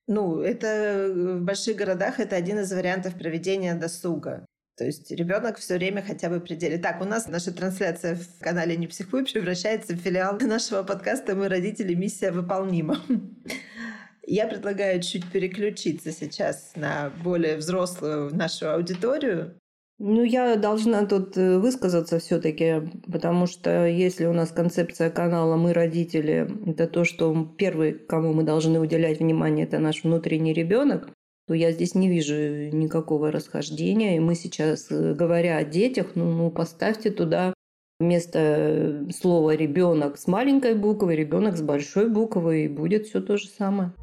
Ну, 0.07 0.41
это 0.41 0.67
э, 0.67 1.37
в 1.37 1.41
больших 1.41 1.77
городах 1.77 2.19
это 2.19 2.35
один 2.35 2.59
из 2.59 2.71
вариантов 2.71 3.17
проведения 3.17 3.73
досуга. 3.73 4.45
То 4.77 4.83
есть 4.83 5.09
ребенок 5.09 5.57
все 5.57 5.75
время 5.75 6.03
хотя 6.05 6.29
бы 6.29 6.39
пределе. 6.41 6.77
Так, 6.77 7.01
у 7.01 7.05
нас 7.05 7.27
наша 7.27 7.53
трансляция 7.53 8.15
в 8.15 8.39
канале 8.39 8.75
«Не 8.75 8.87
психуй» 8.87 9.25
превращается 9.25 9.93
в 9.93 9.97
филиал 9.97 10.37
нашего 10.39 10.83
подкаста 10.83 11.33
«Мы 11.33 11.47
родители. 11.47 11.93
Миссия 11.93 12.31
выполнима». 12.31 13.01
Я 14.27 14.47
предлагаю 14.47 15.01
чуть 15.01 15.31
переключиться 15.31 16.11
сейчас 16.11 16.73
на 16.75 17.11
более 17.23 17.57
взрослую 17.57 18.35
нашу 18.35 18.69
аудиторию. 18.69 19.57
Ну, 19.97 20.23
я 20.23 20.57
должна 20.57 21.05
тут 21.05 21.37
э, 21.37 21.57
высказаться 21.57 22.19
все-таки, 22.19 22.81
потому 23.09 23.47
что 23.47 23.87
если 23.87 24.25
у 24.25 24.33
нас 24.33 24.51
концепция 24.51 25.09
канала 25.09 25.55
«Мы 25.55 25.71
родители»– 25.71 26.49
это 26.67 26.85
то, 26.87 27.05
что 27.05 27.33
первый, 27.57 27.93
кому 27.93 28.33
мы 28.33 28.43
должны 28.43 28.79
уделять 28.81 29.19
внимание, 29.19 29.65
это 29.65 29.79
наш 29.79 30.03
внутренний 30.03 30.51
ребенок, 30.51 31.09
то 31.47 31.53
я 31.53 31.71
здесь 31.71 31.95
не 31.95 32.09
вижу 32.09 32.35
никакого 32.75 33.31
расхождения. 33.31 34.17
И 34.17 34.19
мы 34.19 34.35
сейчас, 34.35 34.87
э, 34.91 35.13
говоря 35.13 35.57
о 35.57 35.63
детях, 35.63 36.11
ну, 36.15 36.29
ну 36.29 36.51
поставьте 36.51 37.09
туда 37.09 37.53
вместо 37.97 38.39
э, 38.39 39.09
слова 39.17 39.55
ребенок 39.55 40.17
с 40.17 40.27
маленькой 40.27 40.75
буквы, 40.75 41.15
ребенок 41.15 41.55
с 41.55 41.61
большой 41.61 42.09
буквы, 42.09 42.65
и 42.65 42.67
будет 42.67 43.05
все 43.05 43.21
то 43.21 43.37
же 43.37 43.47
самое. 43.47 43.93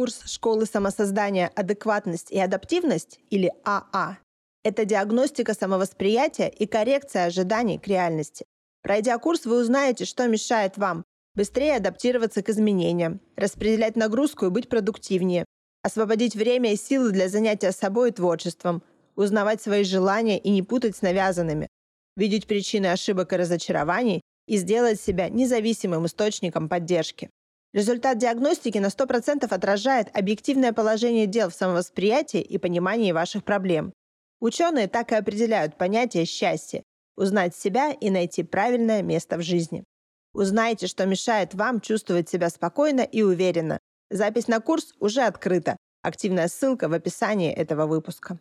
Курс 0.00 0.22
школы 0.24 0.64
самосоздания 0.64 1.52
«Адекватность 1.54 2.30
и 2.30 2.38
адаптивность» 2.38 3.20
или 3.28 3.52
АА– 3.66 4.16
это 4.64 4.86
диагностика 4.86 5.52
самовосприятия 5.52 6.48
и 6.48 6.64
коррекция 6.64 7.26
ожиданий 7.26 7.78
к 7.78 7.86
реальности. 7.86 8.46
Пройдя 8.82 9.18
курс, 9.18 9.44
вы 9.44 9.60
узнаете, 9.60 10.06
что 10.06 10.26
мешает 10.26 10.78
вам 10.78 11.04
быстрее 11.34 11.76
адаптироваться 11.76 12.42
к 12.42 12.48
изменениям, 12.48 13.20
распределять 13.36 13.94
нагрузку 13.94 14.46
и 14.46 14.48
быть 14.48 14.70
продуктивнее, 14.70 15.44
освободить 15.82 16.34
время 16.34 16.72
и 16.72 16.76
силы 16.76 17.10
для 17.10 17.28
занятия 17.28 17.70
собой 17.70 18.08
и 18.08 18.12
творчеством, 18.12 18.82
узнавать 19.16 19.60
свои 19.60 19.84
желания 19.84 20.38
и 20.38 20.48
не 20.48 20.62
путать 20.62 20.96
с 20.96 21.02
навязанными, 21.02 21.68
видеть 22.16 22.46
причины 22.46 22.86
ошибок 22.86 23.34
и 23.34 23.36
разочарований 23.36 24.22
и 24.46 24.56
сделать 24.56 24.98
себя 24.98 25.28
независимым 25.28 26.06
источником 26.06 26.70
поддержки. 26.70 27.28
Результат 27.72 28.18
диагностики 28.18 28.78
на 28.78 28.86
100% 28.86 29.46
отражает 29.48 30.08
объективное 30.16 30.72
положение 30.72 31.26
дел 31.26 31.50
в 31.50 31.54
самовосприятии 31.54 32.40
и 32.40 32.58
понимании 32.58 33.12
ваших 33.12 33.44
проблем. 33.44 33.92
Ученые 34.40 34.88
так 34.88 35.12
и 35.12 35.14
определяют 35.14 35.78
понятие 35.78 36.24
счастья– 36.24 36.82
узнать 37.16 37.54
себя 37.54 37.92
и 37.92 38.10
найти 38.10 38.42
правильное 38.42 39.02
место 39.02 39.36
в 39.36 39.42
жизни. 39.42 39.84
Узнайте, 40.32 40.88
что 40.88 41.06
мешает 41.06 41.54
вам 41.54 41.80
чувствовать 41.80 42.28
себя 42.28 42.50
спокойно 42.50 43.02
и 43.02 43.22
уверенно. 43.22 43.78
Запись 44.10 44.48
на 44.48 44.58
курс 44.60 44.94
уже 44.98 45.22
открыта. 45.22 45.76
Активная 46.02 46.48
ссылка 46.48 46.88
в 46.88 46.92
описании 46.92 47.52
этого 47.52 47.86
выпуска. 47.86 48.40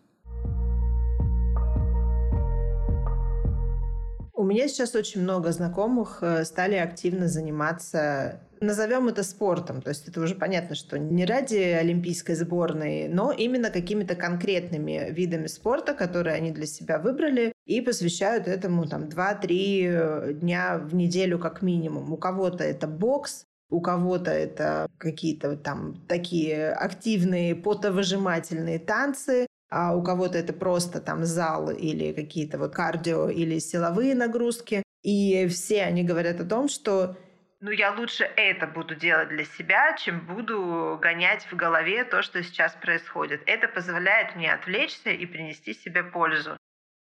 У 4.33 4.43
меня 4.43 4.67
сейчас 4.69 4.95
очень 4.95 5.21
много 5.21 5.51
знакомых 5.51 6.19
э, 6.23 6.45
стали 6.45 6.75
активно 6.75 7.27
заниматься 7.27 8.39
назовем 8.61 9.07
это 9.07 9.23
спортом. 9.23 9.81
То 9.81 9.89
есть 9.89 10.07
это 10.07 10.21
уже 10.21 10.35
понятно, 10.35 10.75
что 10.75 10.97
не 10.97 11.25
ради 11.25 11.57
олимпийской 11.57 12.35
сборной, 12.35 13.07
но 13.07 13.31
именно 13.31 13.69
какими-то 13.69 14.15
конкретными 14.15 15.11
видами 15.11 15.47
спорта, 15.47 15.93
которые 15.93 16.35
они 16.35 16.51
для 16.51 16.65
себя 16.65 16.99
выбрали 16.99 17.53
и 17.65 17.81
посвящают 17.81 18.47
этому 18.47 18.87
там 18.87 19.03
2-3 19.03 20.33
дня 20.33 20.77
в 20.77 20.95
неделю 20.95 21.39
как 21.39 21.61
минимум. 21.61 22.11
У 22.11 22.17
кого-то 22.17 22.63
это 22.63 22.87
бокс, 22.87 23.45
у 23.69 23.81
кого-то 23.81 24.31
это 24.31 24.87
какие-то 24.97 25.55
там 25.55 26.03
такие 26.07 26.71
активные 26.71 27.55
потовыжимательные 27.55 28.79
танцы, 28.79 29.45
а 29.69 29.95
у 29.95 30.01
кого-то 30.01 30.37
это 30.37 30.51
просто 30.51 30.99
там 30.99 31.25
зал 31.25 31.69
или 31.69 32.11
какие-то 32.11 32.57
вот 32.57 32.73
кардио 32.73 33.29
или 33.29 33.59
силовые 33.59 34.15
нагрузки. 34.15 34.81
И 35.03 35.47
все 35.47 35.83
они 35.83 36.03
говорят 36.03 36.41
о 36.41 36.45
том, 36.45 36.67
что 36.67 37.15
ну 37.61 37.71
я 37.71 37.93
лучше 37.93 38.23
это 38.23 38.67
буду 38.67 38.95
делать 38.95 39.29
для 39.29 39.45
себя, 39.45 39.95
чем 39.97 40.25
буду 40.25 40.97
гонять 41.01 41.45
в 41.51 41.55
голове 41.55 42.03
то, 42.05 42.21
что 42.21 42.41
сейчас 42.43 42.73
происходит. 42.73 43.41
Это 43.45 43.67
позволяет 43.67 44.35
мне 44.35 44.53
отвлечься 44.53 45.09
и 45.09 45.25
принести 45.25 45.73
себе 45.73 46.03
пользу. 46.03 46.57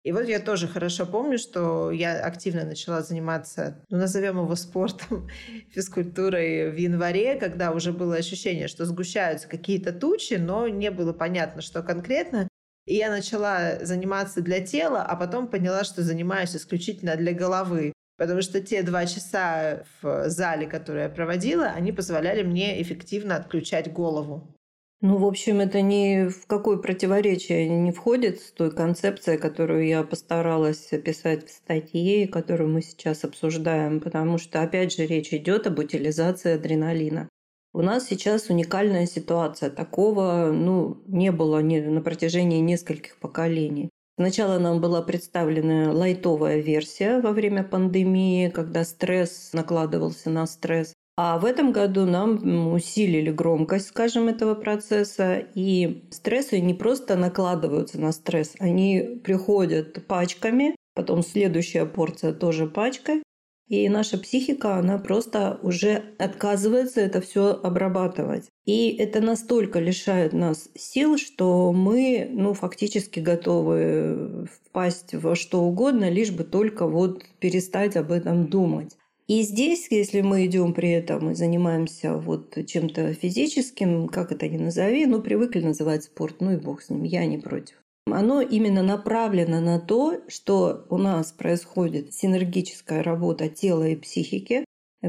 И 0.05 0.13
вот 0.13 0.29
я 0.29 0.39
тоже 0.39 0.69
хорошо 0.69 1.07
помню, 1.07 1.39
что 1.39 1.91
я 1.91 2.23
активно 2.23 2.65
начала 2.67 3.01
заниматься, 3.01 3.83
ну, 3.89 3.97
назовем 3.97 4.39
его 4.39 4.55
спортом, 4.55 5.29
физкультурой 5.73 6.71
в 6.71 6.77
январе, 6.77 7.37
когда 7.37 7.73
уже 7.73 7.93
было 7.93 8.17
ощущение, 8.17 8.69
что 8.69 8.85
сгущаются 8.85 9.49
какие-то 9.49 9.93
тучи, 9.95 10.35
но 10.35 10.69
не 10.69 10.91
было 10.91 11.15
понятно, 11.15 11.63
что 11.63 11.83
конкретно. 11.83 12.49
И 12.87 12.97
я 12.97 13.09
начала 13.09 13.79
заниматься 13.81 14.43
для 14.43 14.61
тела, 14.61 15.03
а 15.03 15.17
потом 15.17 15.49
поняла, 15.49 15.85
что 15.85 16.03
занимаюсь 16.03 16.55
исключительно 16.55 17.17
для 17.17 17.33
головы. 17.33 17.95
Потому 18.17 18.43
что 18.43 18.61
те 18.61 18.83
два 18.83 19.07
часа 19.07 19.85
в 20.01 20.29
зале, 20.29 20.67
которые 20.67 21.05
я 21.05 21.09
проводила, 21.09 21.67
они 21.67 21.93
позволяли 21.93 22.43
мне 22.43 22.81
эффективно 22.81 23.37
отключать 23.37 23.93
голову. 23.93 24.55
Ну, 25.01 25.19
в 25.19 25.27
общем, 25.27 25.61
это 25.61 25.83
ни 25.83 26.29
в 26.29 26.47
какое 26.47 26.79
противоречие 26.79 27.69
не 27.69 27.93
входит 27.93 28.41
с 28.41 28.53
той 28.53 28.71
концепцией, 28.71 29.37
которую 29.37 29.87
я 29.87 30.03
постаралась 30.03 30.93
описать 30.93 31.47
в 31.47 31.51
статье, 31.51 32.27
которую 32.27 32.71
мы 32.71 32.81
сейчас 32.81 33.23
обсуждаем, 33.25 34.01
потому 34.01 34.39
что, 34.39 34.63
опять 34.63 34.95
же, 34.95 35.07
речь 35.07 35.35
идет 35.35 35.67
об 35.67 35.79
утилизации 35.79 36.55
адреналина. 36.55 37.29
У 37.75 37.83
нас 37.83 38.07
сейчас 38.07 38.49
уникальная 38.49 39.05
ситуация. 39.05 39.69
Такого 39.69 40.53
ну, 40.53 41.03
не 41.07 41.33
было 41.33 41.61
на 41.61 42.01
протяжении 42.01 42.61
нескольких 42.61 43.19
поколений. 43.19 43.91
Сначала 44.17 44.59
нам 44.59 44.81
была 44.81 45.03
представлена 45.03 45.93
лайтовая 45.93 46.61
версия 46.61 47.21
во 47.21 47.33
время 47.33 47.65
пандемии, 47.65 48.49
когда 48.49 48.85
стресс 48.85 49.51
накладывался 49.53 50.31
на 50.31 50.47
стресс. 50.47 50.95
А 51.17 51.39
в 51.39 51.45
этом 51.45 51.73
году 51.73 52.07
нам 52.07 52.73
усилили 52.73 53.31
громкость, 53.31 53.89
скажем, 53.89 54.29
этого 54.29 54.55
процесса. 54.55 55.45
И 55.55 56.09
стрессы 56.11 56.61
не 56.61 56.75
просто 56.75 57.17
накладываются 57.17 58.01
на 58.01 58.13
стресс, 58.13 58.55
они 58.59 59.21
приходят 59.23 60.07
пачками, 60.07 60.77
потом 60.95 61.23
следующая 61.23 61.85
порция 61.85 62.33
тоже 62.33 62.67
пачкой. 62.67 63.23
И 63.69 63.89
наша 63.89 64.19
психика, 64.19 64.77
она 64.77 64.99
просто 64.99 65.59
уже 65.63 66.15
отказывается 66.19 67.01
это 67.01 67.23
все 67.23 67.59
обрабатывать. 67.63 68.51
И 68.67 68.91
это 68.91 69.21
настолько 69.21 69.81
лишает 69.81 70.35
нас 70.35 70.69
сил, 70.75 71.17
что 71.17 71.73
мы, 71.73 72.29
ну, 72.31 72.53
фактически 72.53 73.21
готовы 73.21 74.49
впасть 74.67 75.15
во 75.15 75.35
что 75.35 75.63
угодно, 75.63 76.11
лишь 76.11 76.31
бы 76.31 76.45
только 76.45 76.87
вот 76.87 77.25
перестать 77.41 77.97
об 77.97 78.13
этом 78.13 78.49
думать. 78.49 78.97
И 79.27 79.41
здесь, 79.41 79.87
если 79.91 80.21
мы 80.21 80.45
идем 80.45 80.75
при 80.75 80.91
этом 80.91 81.31
и 81.31 81.35
занимаемся 81.35 82.19
вот 82.19 82.59
чем-то 82.67 83.15
физическим, 83.15 84.09
как 84.09 84.33
это 84.33 84.47
ни 84.47 84.59
назови, 84.59 85.07
ну, 85.07 85.23
привыкли 85.23 85.61
называть 85.61 86.05
спорт, 86.05 86.37
ну 86.41 86.53
и 86.53 86.57
бог 86.57 86.83
с 86.83 86.91
ним, 86.91 87.05
я 87.05 87.25
не 87.25 87.39
против 87.39 87.84
оно 88.07 88.41
именно 88.41 88.83
направлено 88.83 89.61
на 89.61 89.81
то, 89.81 90.21
что 90.29 90.87
у 90.91 90.99
нас 90.99 91.33
происходит 91.33 92.13
синергическая 92.13 93.03
работа 93.03 93.49
тела 93.49 93.89
и 93.89 93.97
психики. 93.97 94.65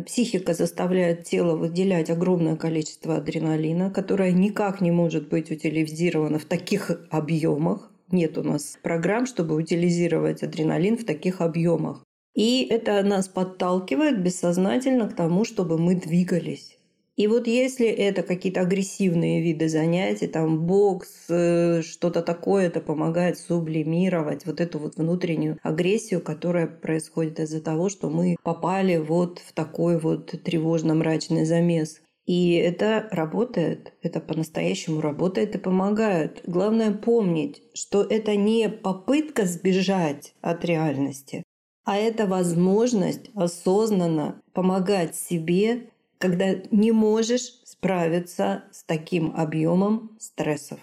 Психика 0.05 0.53
заставляет 0.53 1.23
тело 1.23 1.55
выделять 1.55 2.10
огромное 2.10 2.55
количество 2.55 3.15
адреналина, 3.15 3.91
которое 3.91 4.31
никак 4.31 4.81
не 4.81 4.91
может 4.91 5.29
быть 5.29 5.51
утилизировано 5.51 6.39
в 6.39 6.45
таких 6.45 6.91
объемах. 7.10 7.91
Нет 8.12 8.38
у 8.38 8.43
нас 8.43 8.77
программ, 8.81 9.25
чтобы 9.25 9.55
утилизировать 9.55 10.43
адреналин 10.43 10.97
в 10.97 11.05
таких 11.05 11.41
объемах. 11.41 12.03
И 12.34 12.67
это 12.69 13.01
нас 13.03 13.29
подталкивает 13.29 14.21
бессознательно 14.21 15.08
к 15.08 15.15
тому, 15.15 15.45
чтобы 15.45 15.77
мы 15.77 15.95
двигались. 15.95 16.74
И 17.15 17.28
вот 17.28 17.47
если 17.47 17.88
это 17.88 18.23
какие-то 18.23 18.62
агрессивные 18.62 19.41
виды 19.41 19.69
занятий, 19.69 20.28
там 20.28 20.65
бокс, 20.65 21.10
э, 21.30 21.82
что-то 21.82 22.21
такое, 22.21 22.67
это 22.67 22.82
помогает 22.82 23.38
сублимировать 23.38 24.45
вот 24.45 24.60
эту 24.60 24.80
вот 24.80 24.97
внутреннюю 24.97 25.58
агрессию, 25.63 26.19
которая 26.19 26.67
происходит 26.67 27.39
из-за 27.39 27.62
того, 27.62 27.88
что 27.88 28.10
мы 28.10 28.36
попали 28.43 28.97
вот 28.97 29.39
в 29.39 29.54
такой 29.54 29.97
вот 29.97 30.32
тревожно-мрачный 30.43 31.45
замес. 31.45 32.01
И 32.25 32.56
это 32.56 33.08
работает, 33.12 33.93
это 34.01 34.19
по-настоящему 34.19 34.99
работает 34.99 35.56
и 35.56 35.60
помогает. 35.60 36.41
Главное 36.45 36.91
помнить, 36.91 37.62
что 37.73 38.01
это 38.01 38.36
не 38.36 38.67
попытка 38.67 39.45
сбежать 39.45 40.34
от 40.41 40.65
реальности, 40.65 41.43
а 41.86 41.97
это 41.97 42.25
возможность 42.25 43.30
осознанно 43.36 44.41
помогать 44.54 45.15
себе 45.15 45.91
когда 46.17 46.56
не 46.71 46.91
можешь 46.91 47.62
справиться 47.63 48.63
с 48.71 48.84
таким 48.84 49.34
объемом 49.36 50.15
стрессов. 50.19 50.80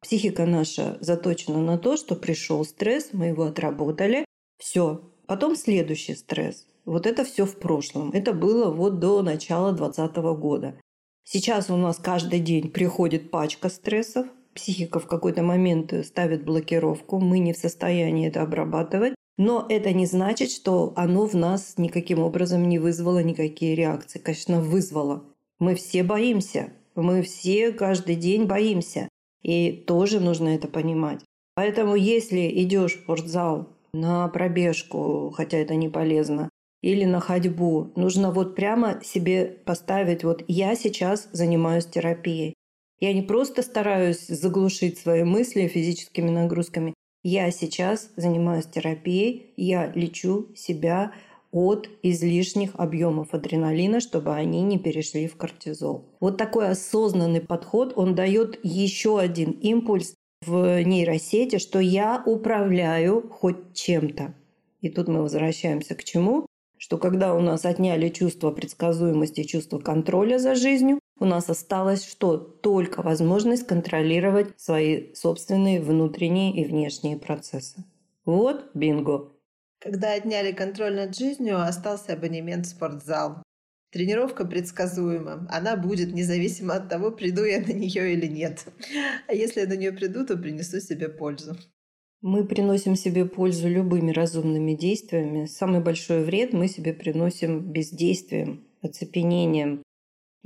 Психика 0.00 0.46
наша 0.46 0.98
заточена 1.00 1.60
на 1.60 1.78
то, 1.78 1.96
что 1.96 2.14
пришел 2.14 2.64
стресс, 2.64 3.08
мы 3.12 3.26
его 3.26 3.44
отработали, 3.44 4.24
все. 4.58 5.02
Потом 5.26 5.56
следующий 5.56 6.14
стресс. 6.14 6.66
Вот 6.84 7.06
это 7.06 7.24
все 7.24 7.44
в 7.46 7.58
прошлом. 7.58 8.10
Это 8.12 8.32
было 8.32 8.70
вот 8.70 9.00
до 9.00 9.22
начала 9.22 9.72
2020 9.72 10.16
года. 10.38 10.80
Сейчас 11.24 11.68
у 11.70 11.76
нас 11.76 11.96
каждый 11.96 12.38
день 12.38 12.70
приходит 12.70 13.30
пачка 13.32 13.68
стрессов. 13.68 14.28
Психика 14.54 15.00
в 15.00 15.08
какой-то 15.08 15.42
момент 15.42 15.92
ставит 16.06 16.44
блокировку. 16.44 17.18
Мы 17.18 17.40
не 17.40 17.52
в 17.52 17.58
состоянии 17.58 18.28
это 18.28 18.42
обрабатывать. 18.42 19.14
Но 19.38 19.66
это 19.68 19.92
не 19.92 20.06
значит, 20.06 20.50
что 20.50 20.92
оно 20.96 21.26
в 21.26 21.34
нас 21.34 21.74
никаким 21.76 22.20
образом 22.20 22.66
не 22.68 22.78
вызвало 22.78 23.22
никакие 23.22 23.74
реакции. 23.74 24.18
Конечно, 24.18 24.60
вызвало. 24.60 25.24
Мы 25.58 25.74
все 25.74 26.02
боимся. 26.02 26.72
Мы 26.94 27.22
все 27.22 27.72
каждый 27.72 28.16
день 28.16 28.44
боимся. 28.44 29.08
И 29.42 29.72
тоже 29.72 30.20
нужно 30.20 30.48
это 30.48 30.68
понимать. 30.68 31.20
Поэтому 31.54 31.94
если 31.94 32.50
идешь 32.62 32.96
в 32.96 33.02
спортзал 33.02 33.68
на 33.92 34.28
пробежку, 34.28 35.32
хотя 35.36 35.58
это 35.58 35.74
не 35.74 35.88
полезно, 35.88 36.48
или 36.82 37.04
на 37.04 37.20
ходьбу, 37.20 37.92
нужно 37.96 38.30
вот 38.30 38.54
прямо 38.54 39.00
себе 39.02 39.44
поставить, 39.64 40.24
вот 40.24 40.44
я 40.48 40.74
сейчас 40.76 41.28
занимаюсь 41.32 41.86
терапией. 41.86 42.54
Я 43.00 43.12
не 43.12 43.22
просто 43.22 43.62
стараюсь 43.62 44.26
заглушить 44.26 44.98
свои 44.98 45.22
мысли 45.22 45.68
физическими 45.68 46.30
нагрузками. 46.30 46.94
Я 47.28 47.50
сейчас 47.50 48.12
занимаюсь 48.14 48.66
терапией, 48.66 49.50
я 49.56 49.90
лечу 49.96 50.46
себя 50.54 51.10
от 51.50 51.88
излишних 52.04 52.76
объемов 52.76 53.34
адреналина, 53.34 53.98
чтобы 53.98 54.32
они 54.32 54.62
не 54.62 54.78
перешли 54.78 55.26
в 55.26 55.34
кортизол. 55.36 56.04
Вот 56.20 56.36
такой 56.36 56.68
осознанный 56.68 57.40
подход, 57.40 57.94
он 57.96 58.14
дает 58.14 58.60
еще 58.62 59.18
один 59.18 59.50
импульс 59.50 60.14
в 60.46 60.84
нейросети, 60.84 61.58
что 61.58 61.80
я 61.80 62.22
управляю 62.24 63.28
хоть 63.28 63.74
чем-то. 63.74 64.32
И 64.80 64.88
тут 64.88 65.08
мы 65.08 65.22
возвращаемся 65.22 65.96
к 65.96 66.04
чему? 66.04 66.46
Что 66.78 66.96
когда 66.96 67.34
у 67.34 67.40
нас 67.40 67.64
отняли 67.64 68.08
чувство 68.08 68.52
предсказуемости, 68.52 69.42
чувство 69.42 69.80
контроля 69.80 70.38
за 70.38 70.54
жизнью, 70.54 71.00
у 71.18 71.24
нас 71.24 71.48
осталось 71.48 72.04
что? 72.04 72.36
Только 72.36 73.02
возможность 73.02 73.66
контролировать 73.66 74.58
свои 74.58 75.14
собственные 75.14 75.80
внутренние 75.80 76.54
и 76.54 76.64
внешние 76.64 77.16
процессы. 77.16 77.84
Вот 78.24 78.70
бинго. 78.74 79.32
Когда 79.78 80.12
отняли 80.12 80.52
контроль 80.52 80.94
над 80.94 81.16
жизнью, 81.16 81.60
остался 81.60 82.14
абонемент 82.14 82.66
в 82.66 82.70
спортзал. 82.70 83.42
Тренировка 83.92 84.44
предсказуема. 84.44 85.46
Она 85.50 85.76
будет 85.76 86.12
независимо 86.12 86.74
от 86.74 86.88
того, 86.88 87.10
приду 87.10 87.44
я 87.44 87.60
на 87.60 87.72
нее 87.72 88.12
или 88.12 88.26
нет. 88.26 88.66
А 89.26 89.32
если 89.32 89.60
я 89.60 89.66
на 89.66 89.76
нее 89.76 89.92
приду, 89.92 90.26
то 90.26 90.36
принесу 90.36 90.80
себе 90.80 91.08
пользу. 91.08 91.56
Мы 92.20 92.44
приносим 92.44 92.96
себе 92.96 93.24
пользу 93.24 93.68
любыми 93.68 94.10
разумными 94.10 94.74
действиями. 94.74 95.46
Самый 95.46 95.80
большой 95.80 96.24
вред 96.24 96.52
мы 96.52 96.68
себе 96.68 96.92
приносим 96.92 97.60
бездействием, 97.60 98.66
оцепенением. 98.82 99.82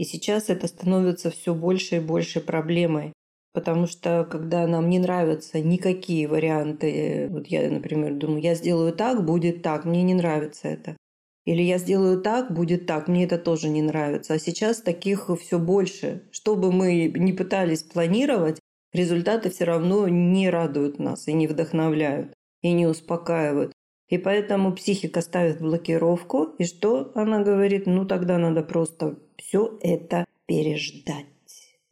И 0.00 0.04
сейчас 0.04 0.48
это 0.48 0.66
становится 0.66 1.30
все 1.30 1.54
больше 1.54 1.96
и 1.96 2.00
больше 2.00 2.40
проблемой. 2.40 3.12
Потому 3.52 3.86
что 3.86 4.26
когда 4.30 4.66
нам 4.66 4.88
не 4.88 4.98
нравятся 4.98 5.60
никакие 5.60 6.26
варианты, 6.26 7.28
вот 7.28 7.48
я, 7.48 7.70
например, 7.70 8.14
думаю, 8.14 8.40
я 8.40 8.54
сделаю 8.54 8.94
так, 8.94 9.26
будет 9.26 9.60
так, 9.60 9.84
мне 9.84 10.02
не 10.02 10.14
нравится 10.14 10.68
это. 10.68 10.96
Или 11.44 11.60
я 11.60 11.76
сделаю 11.76 12.22
так, 12.22 12.50
будет 12.50 12.86
так, 12.86 13.08
мне 13.08 13.24
это 13.24 13.36
тоже 13.36 13.68
не 13.68 13.82
нравится. 13.82 14.32
А 14.32 14.38
сейчас 14.38 14.80
таких 14.80 15.28
все 15.38 15.58
больше. 15.58 16.22
Что 16.30 16.56
бы 16.56 16.72
мы 16.72 17.12
ни 17.14 17.32
пытались 17.32 17.82
планировать, 17.82 18.58
результаты 18.94 19.50
все 19.50 19.64
равно 19.64 20.08
не 20.08 20.48
радуют 20.48 20.98
нас 20.98 21.28
и 21.28 21.34
не 21.34 21.46
вдохновляют, 21.46 22.32
и 22.62 22.72
не 22.72 22.86
успокаивают. 22.86 23.74
И 24.08 24.16
поэтому 24.16 24.72
психика 24.72 25.20
ставит 25.20 25.60
блокировку, 25.60 26.54
и 26.58 26.64
что 26.64 27.12
она 27.14 27.44
говорит? 27.44 27.86
Ну 27.86 28.06
тогда 28.06 28.38
надо 28.38 28.62
просто 28.62 29.18
все 29.50 29.76
это 29.80 30.26
переждать. 30.46 31.26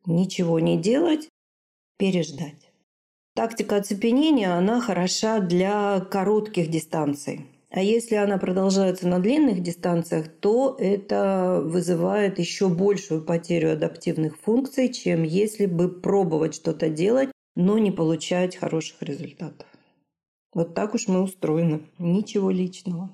Ничего 0.07 0.61
не 0.61 0.81
делать, 0.81 1.29
переждать. 1.99 2.71
Тактика 3.35 3.77
оцепенения, 3.77 4.55
она 4.55 4.81
хороша 4.81 5.41
для 5.41 5.99
коротких 5.99 6.71
дистанций. 6.71 7.47
А 7.71 7.81
если 7.81 8.15
она 8.15 8.39
продолжается 8.39 9.09
на 9.09 9.19
длинных 9.19 9.61
дистанциях, 9.61 10.29
то 10.29 10.77
это 10.79 11.61
вызывает 11.65 12.39
еще 12.39 12.69
большую 12.69 13.25
потерю 13.25 13.73
адаптивных 13.73 14.39
функций, 14.39 14.93
чем 14.93 15.25
если 15.25 15.67
бы 15.67 15.89
пробовать 15.89 16.55
что-то 16.55 16.89
делать, 16.89 17.31
но 17.57 17.79
не 17.79 17.91
получать 17.91 18.55
хороших 18.55 19.03
результатов. 19.03 19.67
Вот 20.55 20.75
так 20.75 20.95
уж 20.95 21.09
мы 21.09 21.23
устроены. 21.23 21.83
Ничего 21.99 22.53
личного. 22.53 23.11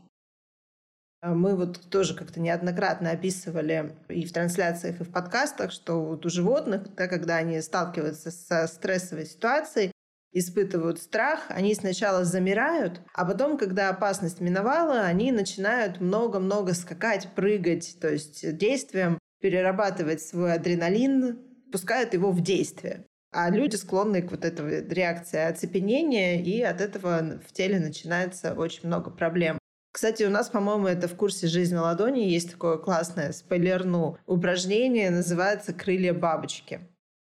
А 1.24 1.32
мы 1.32 1.56
вот 1.56 1.80
тоже 1.88 2.14
как-то 2.14 2.38
неоднократно 2.38 3.10
описывали 3.10 3.94
и 4.10 4.26
в 4.26 4.32
трансляциях, 4.34 5.00
и 5.00 5.04
в 5.04 5.10
подкастах, 5.10 5.72
что 5.72 6.04
вот 6.04 6.26
у 6.26 6.28
животных, 6.28 6.94
да, 6.96 7.08
когда 7.08 7.36
они 7.36 7.62
сталкиваются 7.62 8.30
со 8.30 8.66
стрессовой 8.66 9.24
ситуацией, 9.24 9.90
испытывают 10.34 11.00
страх, 11.00 11.46
они 11.48 11.74
сначала 11.74 12.26
замирают, 12.26 13.00
а 13.14 13.24
потом, 13.24 13.56
когда 13.56 13.88
опасность 13.88 14.42
миновала, 14.42 15.00
они 15.00 15.32
начинают 15.32 15.98
много-много 15.98 16.74
скакать, 16.74 17.30
прыгать, 17.34 17.96
то 18.02 18.12
есть 18.12 18.58
действием 18.58 19.18
перерабатывать 19.40 20.20
свой 20.20 20.52
адреналин, 20.52 21.38
пускают 21.72 22.12
его 22.12 22.32
в 22.32 22.42
действие. 22.42 23.06
А 23.32 23.48
люди 23.48 23.76
склонны 23.76 24.20
к 24.20 24.30
вот 24.30 24.44
этой 24.44 24.86
реакции 24.86 25.40
оцепенения, 25.40 26.42
и 26.42 26.60
от 26.60 26.82
этого 26.82 27.40
в 27.48 27.50
теле 27.54 27.80
начинается 27.80 28.52
очень 28.52 28.88
много 28.88 29.10
проблем. 29.10 29.58
Кстати, 29.94 30.24
у 30.24 30.30
нас, 30.30 30.48
по-моему, 30.48 30.88
это 30.88 31.06
в 31.06 31.14
курсе 31.14 31.46
«Жизнь 31.46 31.72
на 31.72 31.82
ладони» 31.82 32.22
есть 32.22 32.50
такое 32.50 32.78
классное 32.78 33.30
спойлерну 33.30 34.18
упражнение, 34.26 35.08
называется 35.10 35.72
«Крылья 35.72 36.12
бабочки». 36.12 36.80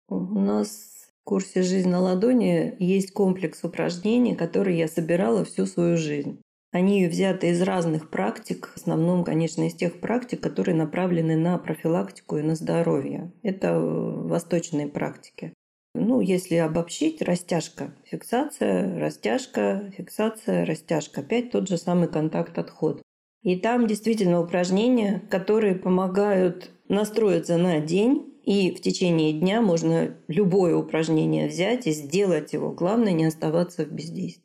У 0.08 0.40
нас 0.40 1.10
в 1.20 1.26
курсе 1.26 1.62
«Жизнь 1.62 1.90
на 1.90 2.00
ладони» 2.00 2.74
есть 2.80 3.12
комплекс 3.12 3.66
упражнений, 3.66 4.34
которые 4.34 4.78
я 4.78 4.88
собирала 4.88 5.44
всю 5.44 5.66
свою 5.66 5.98
жизнь. 5.98 6.40
Они 6.72 7.06
взяты 7.06 7.50
из 7.50 7.62
разных 7.62 8.10
практик, 8.10 8.70
в 8.74 8.78
основном, 8.78 9.26
конечно, 9.26 9.68
из 9.68 9.74
тех 9.74 10.00
практик, 10.00 10.42
которые 10.42 10.74
направлены 10.74 11.36
на 11.36 11.58
профилактику 11.58 12.38
и 12.38 12.44
на 12.44 12.56
здоровье. 12.56 13.34
Это 13.44 13.72
э, 13.72 13.80
восточные 13.80 14.88
практики. 14.88 15.54
Ну, 15.96 16.22
если 16.22 16.56
обобщить, 16.56 17.22
растяжка, 17.22 17.94
фиксация, 18.06 19.00
растяжка, 19.00 19.92
фиксация, 19.96 20.66
растяжка. 20.66 21.22
Опять 21.22 21.52
тот 21.52 21.68
же 21.68 21.78
самый 21.78 22.08
контакт-отход. 22.08 23.02
И 23.44 23.60
там 23.60 23.86
действительно 23.86 24.42
упражнения, 24.42 25.22
которые 25.30 25.76
помогают 25.76 26.72
настроиться 26.88 27.58
на 27.58 27.80
день, 27.80 28.34
и 28.44 28.72
в 28.72 28.82
течение 28.82 29.34
дня 29.34 29.62
можно 29.62 30.16
любое 30.28 30.76
упражнение 30.76 31.48
взять 31.48 31.86
и 31.86 31.92
сделать 31.92 32.54
его. 32.54 32.72
Главное 32.72 33.14
не 33.14 33.26
оставаться 33.26 33.86
в 33.86 33.92
бездействии. 33.92 34.44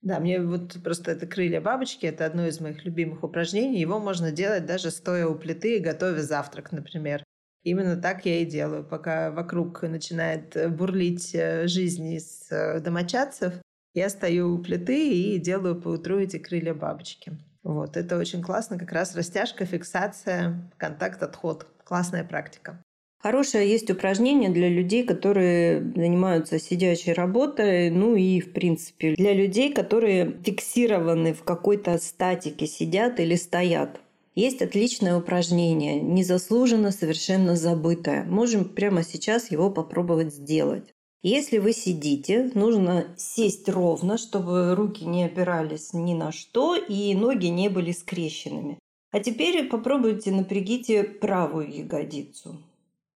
Да, 0.00 0.18
мне 0.18 0.40
вот 0.40 0.82
просто 0.82 1.12
это 1.12 1.26
крылья 1.26 1.60
бабочки, 1.60 2.06
это 2.06 2.26
одно 2.26 2.46
из 2.46 2.60
моих 2.60 2.84
любимых 2.84 3.22
упражнений. 3.22 3.78
Его 3.78 4.00
можно 4.00 4.32
делать 4.32 4.66
даже 4.66 4.90
стоя 4.90 5.28
у 5.28 5.36
плиты 5.36 5.76
и 5.76 5.80
готовя 5.80 6.22
завтрак, 6.22 6.72
например. 6.72 7.22
Именно 7.62 7.96
так 7.96 8.26
я 8.26 8.40
и 8.40 8.44
делаю, 8.44 8.84
пока 8.84 9.30
вокруг 9.30 9.82
начинает 9.82 10.56
бурлить 10.76 11.34
э, 11.34 11.68
жизнь 11.68 12.12
из 12.12 12.50
э, 12.50 12.80
домочадцев. 12.80 13.54
Я 13.94 14.08
стою 14.08 14.54
у 14.54 14.58
плиты 14.58 15.12
и 15.12 15.38
делаю 15.38 15.80
по 15.80 15.88
утру 15.88 16.18
эти 16.18 16.38
крылья 16.38 16.74
бабочки. 16.74 17.38
Вот, 17.62 17.96
это 17.96 18.18
очень 18.18 18.42
классно, 18.42 18.78
как 18.78 18.90
раз 18.90 19.14
растяжка, 19.14 19.64
фиксация, 19.64 20.70
контакт, 20.76 21.22
отход. 21.22 21.66
Классная 21.84 22.24
практика. 22.24 22.82
Хорошее 23.22 23.70
есть 23.70 23.88
упражнение 23.88 24.50
для 24.50 24.68
людей, 24.68 25.04
которые 25.04 25.80
занимаются 25.94 26.58
сидячей 26.58 27.12
работой, 27.12 27.88
ну 27.90 28.16
и, 28.16 28.40
в 28.40 28.52
принципе, 28.52 29.14
для 29.14 29.32
людей, 29.32 29.72
которые 29.72 30.32
фиксированы 30.44 31.32
в 31.32 31.44
какой-то 31.44 31.98
статике, 31.98 32.66
сидят 32.66 33.20
или 33.20 33.36
стоят. 33.36 34.00
Есть 34.34 34.62
отличное 34.62 35.16
упражнение, 35.16 36.00
незаслуженно 36.00 36.90
совершенно 36.90 37.54
забытое. 37.54 38.24
Можем 38.24 38.64
прямо 38.64 39.02
сейчас 39.02 39.50
его 39.50 39.70
попробовать 39.70 40.34
сделать. 40.34 40.92
Если 41.22 41.58
вы 41.58 41.72
сидите, 41.72 42.50
нужно 42.54 43.06
сесть 43.16 43.68
ровно, 43.68 44.18
чтобы 44.18 44.74
руки 44.74 45.04
не 45.04 45.24
опирались 45.24 45.92
ни 45.92 46.14
на 46.14 46.32
что 46.32 46.74
и 46.74 47.14
ноги 47.14 47.46
не 47.46 47.68
были 47.68 47.92
скрещенными. 47.92 48.78
А 49.12 49.20
теперь 49.20 49.68
попробуйте 49.68 50.32
напрягите 50.32 51.04
правую 51.04 51.70
ягодицу. 51.70 52.56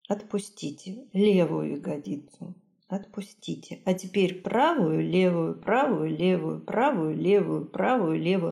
Отпустите 0.08 1.04
левую 1.12 1.76
ягодицу. 1.76 2.54
Отпустите. 2.88 3.80
А 3.84 3.94
теперь 3.94 4.40
правую, 4.42 5.02
левую, 5.02 5.54
правую, 5.54 6.16
левую, 6.16 6.60
правую, 6.60 7.16
левую, 7.16 7.66
правую, 7.66 8.18
левую. 8.18 8.51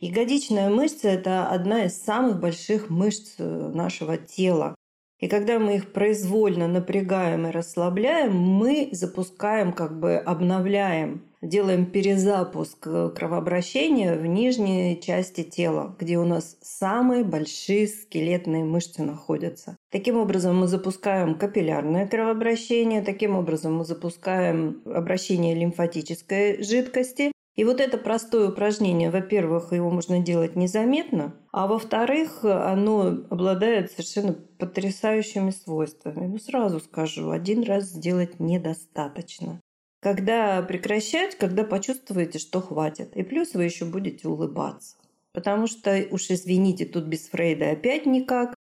Ягодичная 0.00 0.70
мышца– 0.70 1.08
это 1.10 1.48
одна 1.48 1.84
из 1.84 2.02
самых 2.02 2.40
больших 2.40 2.88
мышц 2.88 3.34
э, 3.36 3.70
нашего 3.74 4.16
тела. 4.16 4.74
И 5.18 5.28
когда 5.28 5.58
мы 5.58 5.76
их 5.76 5.92
произвольно 5.92 6.66
напрягаем 6.68 7.46
и 7.46 7.50
расслабляем, 7.50 8.34
мы 8.34 8.88
запускаем, 8.92 9.74
как 9.74 10.00
бы 10.00 10.16
обновляем, 10.16 11.22
делаем 11.42 11.84
перезапуск 11.84 12.88
кровообращения 13.14 14.16
в 14.16 14.24
нижней 14.24 14.98
части 14.98 15.42
тела, 15.42 15.94
где 15.98 16.16
у 16.16 16.24
нас 16.24 16.56
самые 16.62 17.22
большие 17.22 17.86
скелетные 17.86 18.64
мышцы 18.64 19.02
находятся. 19.02 19.76
Таким 19.90 20.16
образом 20.16 20.58
мы 20.58 20.66
запускаем 20.66 21.34
капиллярное 21.34 22.06
кровообращение, 22.06 23.02
таким 23.02 23.36
образом 23.36 23.76
мы 23.76 23.84
запускаем 23.84 24.80
обращение 24.86 25.54
лимфатической 25.54 26.62
жидкости, 26.62 27.32
И 27.56 27.64
вот 27.64 27.80
это 27.80 27.98
простое 27.98 28.48
упражнение, 28.48 29.10
во-первых, 29.10 29.72
его 29.72 29.90
можно 29.90 30.20
делать 30.20 30.56
незаметно, 30.56 31.34
а 31.52 31.66
во-вторых, 31.66 32.44
оно 32.44 33.24
обладает 33.28 33.90
совершенно 33.90 34.32
потрясающими 34.32 35.50
свойствами. 35.50 36.26
Ну, 36.26 36.38
сразу 36.38 36.80
скажу, 36.80 37.30
один 37.30 37.62
раз 37.64 37.84
сделать 37.84 38.38
недостаточно. 38.40 39.60
Когда 40.00 40.62
прекращать, 40.62 41.36
когда 41.36 41.64
почувствуете, 41.64 42.38
что 42.38 42.60
хватит. 42.62 43.14
И 43.16 43.22
плюс 43.22 43.52
вы 43.52 43.64
еще 43.64 43.84
будете 43.84 44.28
улыбаться. 44.28 44.96
Потому 45.32 45.66
что, 45.66 46.06
уж 46.10 46.30
извините, 46.30 46.86
тут 46.86 47.04
без 47.04 47.28
Фрейда 47.28 47.70
опять 47.70 48.06
никак. 48.06 48.54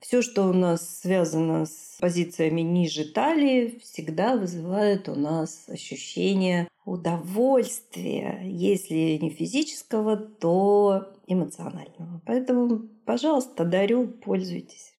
Все, 0.00 0.22
что 0.22 0.44
у 0.44 0.52
нас 0.52 1.00
связано 1.00 1.66
с 1.66 1.96
позициями 2.00 2.60
ниже 2.60 3.04
талии, 3.04 3.78
всегда 3.82 4.36
вызывает 4.36 5.08
у 5.08 5.14
нас 5.14 5.64
ощущение 5.68 6.68
удовольствия, 6.84 8.40
если 8.44 9.18
не 9.20 9.30
физического, 9.30 10.16
то 10.16 11.12
эмоционального. 11.26 12.22
Поэтому, 12.24 12.88
пожалуйста, 13.04 13.64
дарю, 13.64 14.06
пользуйтесь. 14.06 14.94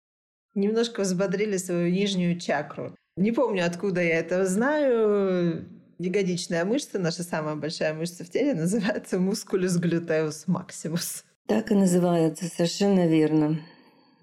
Немножко 0.55 1.01
взбодрили 1.01 1.57
свою 1.57 1.91
нижнюю 1.91 2.39
чакру. 2.39 2.95
Не 3.15 3.31
помню, 3.31 3.65
откуда 3.65 4.01
я 4.01 4.19
это 4.19 4.45
знаю. 4.45 5.69
Ягодичная 5.99 6.65
мышца, 6.65 6.99
наша 6.99 7.23
самая 7.23 7.55
большая 7.55 7.93
мышца 7.93 8.23
в 8.23 8.29
теле, 8.29 8.53
называется 8.55 9.19
мускулюс 9.19 9.77
глютеус 9.77 10.47
максимус. 10.47 11.23
Так 11.47 11.71
и 11.71 11.75
называется, 11.75 12.45
совершенно 12.45 13.07
верно. 13.07 13.59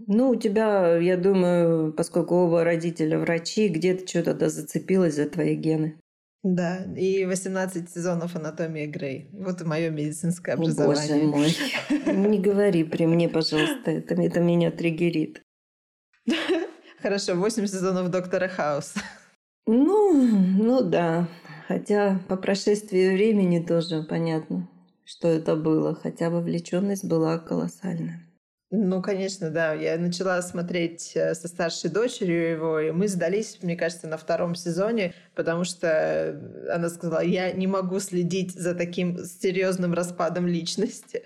Ну, 0.06 0.30
у 0.30 0.36
тебя, 0.36 0.96
я 0.96 1.16
думаю, 1.16 1.92
поскольку 1.92 2.34
оба 2.34 2.64
родителя 2.64 3.18
врачи, 3.18 3.68
где-то 3.68 4.06
что-то 4.06 4.34
да 4.34 4.48
зацепилось 4.48 5.14
за 5.14 5.28
твои 5.28 5.54
гены. 5.54 5.98
Да, 6.44 6.84
и 6.94 7.24
18 7.24 7.88
сезонов 7.90 8.36
анатомии 8.36 8.84
Грей. 8.84 9.30
Вот 9.32 9.62
и 9.62 9.64
мое 9.64 9.88
медицинское 9.88 10.52
образование. 10.52 11.24
О, 11.24 11.32
боже 11.32 11.56
мой. 12.06 12.14
Не 12.28 12.38
говори 12.38 12.84
при 12.84 13.06
мне, 13.06 13.30
пожалуйста, 13.30 13.90
это, 13.90 14.14
это 14.14 14.40
меня 14.40 14.70
триггерит. 14.70 15.42
Хорошо, 17.02 17.34
8 17.34 17.66
сезонов 17.66 18.10
Доктора 18.10 18.48
Хаус. 18.48 18.92
Ну, 19.66 20.12
ну 20.12 20.82
да. 20.82 21.28
Хотя 21.66 22.20
по 22.28 22.36
прошествии 22.36 23.14
времени 23.14 23.64
тоже 23.64 24.02
понятно, 24.02 24.68
что 25.06 25.28
это 25.28 25.56
было. 25.56 25.94
Хотя 25.94 26.28
вовлеченность 26.28 27.06
была 27.06 27.38
колоссальная. 27.38 28.22
Ну, 28.76 29.00
конечно, 29.00 29.50
да. 29.50 29.72
Я 29.72 29.96
начала 29.98 30.42
смотреть 30.42 31.12
э, 31.14 31.34
со 31.34 31.46
старшей 31.46 31.90
дочерью 31.90 32.50
его, 32.50 32.80
и 32.80 32.90
мы 32.90 33.06
сдались, 33.06 33.58
мне 33.62 33.76
кажется, 33.76 34.08
на 34.08 34.16
втором 34.16 34.56
сезоне, 34.56 35.14
потому 35.36 35.62
что 35.62 35.86
э, 35.86 36.72
она 36.74 36.88
сказала, 36.88 37.22
я 37.22 37.52
не 37.52 37.68
могу 37.68 38.00
следить 38.00 38.52
за 38.52 38.74
таким 38.74 39.24
серьезным 39.24 39.94
распадом 39.94 40.48
личности. 40.48 41.22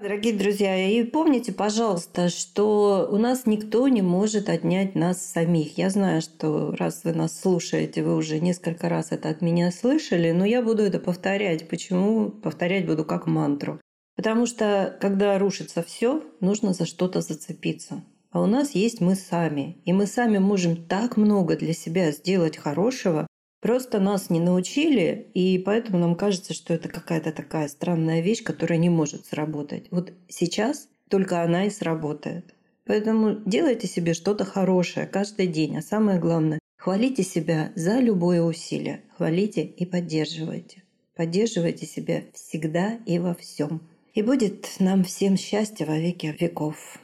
Дорогие 0.00 0.32
друзья, 0.32 0.76
и 0.88 1.02
помните, 1.02 1.52
пожалуйста, 1.52 2.28
что 2.28 3.08
у 3.10 3.16
нас 3.16 3.46
никто 3.46 3.88
не 3.88 4.00
может 4.00 4.48
отнять 4.48 4.94
нас 4.94 5.26
самих. 5.26 5.76
Я 5.76 5.90
знаю, 5.90 6.22
что 6.22 6.70
раз 6.78 7.02
вы 7.02 7.12
нас 7.12 7.36
слушаете, 7.36 8.04
вы 8.04 8.14
уже 8.14 8.38
несколько 8.38 8.88
раз 8.88 9.10
это 9.10 9.28
от 9.28 9.42
меня 9.42 9.72
слышали, 9.72 10.30
но 10.30 10.44
я 10.44 10.62
буду 10.62 10.84
это 10.84 11.00
повторять. 11.00 11.68
Почему? 11.68 12.30
Повторять 12.30 12.86
буду 12.86 13.04
как 13.04 13.26
мантру. 13.26 13.80
Потому 14.14 14.46
что, 14.46 14.96
когда 15.00 15.36
рушится 15.36 15.82
все, 15.82 16.22
нужно 16.40 16.74
за 16.74 16.86
что-то 16.86 17.20
зацепиться. 17.20 18.04
А 18.30 18.40
у 18.40 18.46
нас 18.46 18.76
есть 18.76 19.00
мы 19.00 19.16
сами. 19.16 19.78
И 19.84 19.92
мы 19.92 20.06
сами 20.06 20.38
можем 20.38 20.76
так 20.76 21.16
много 21.16 21.56
для 21.56 21.72
себя 21.72 22.12
сделать 22.12 22.56
хорошего, 22.56 23.26
Просто 23.60 23.98
нас 23.98 24.30
не 24.30 24.38
научили, 24.38 25.30
и 25.34 25.58
поэтому 25.58 25.98
нам 25.98 26.14
кажется, 26.14 26.54
что 26.54 26.74
это 26.74 26.88
какая-то 26.88 27.32
такая 27.32 27.68
странная 27.68 28.20
вещь, 28.20 28.42
которая 28.42 28.78
не 28.78 28.88
может 28.88 29.26
сработать. 29.26 29.86
Вот 29.90 30.12
сейчас 30.28 30.88
только 31.08 31.42
она 31.42 31.66
и 31.66 31.70
сработает. 31.70 32.54
Поэтому 32.86 33.40
делайте 33.44 33.86
себе 33.86 34.14
что-то 34.14 34.44
хорошее 34.44 35.06
каждый 35.06 35.48
день. 35.48 35.76
А 35.76 35.82
самое 35.82 36.18
главное, 36.18 36.58
хвалите 36.76 37.22
себя 37.22 37.72
за 37.74 37.98
любое 37.98 38.42
усилие. 38.42 39.02
Хвалите 39.16 39.62
и 39.62 39.84
поддерживайте. 39.84 40.82
Поддерживайте 41.16 41.84
себя 41.84 42.22
всегда 42.32 42.98
и 43.04 43.18
во 43.18 43.34
всем. 43.34 43.82
И 44.14 44.22
будет 44.22 44.68
нам 44.78 45.04
всем 45.04 45.36
счастье 45.36 45.84
во 45.84 45.98
веки 45.98 46.34
веков. 46.38 46.98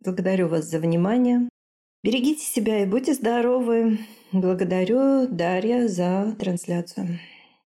Благодарю 0.00 0.48
вас 0.48 0.64
за 0.64 0.80
внимание. 0.80 1.48
Берегите 2.04 2.44
себя 2.44 2.82
и 2.82 2.86
будьте 2.86 3.14
здоровы. 3.14 3.98
Благодарю, 4.32 5.28
Дарья, 5.28 5.86
за 5.86 6.34
трансляцию. 6.36 7.20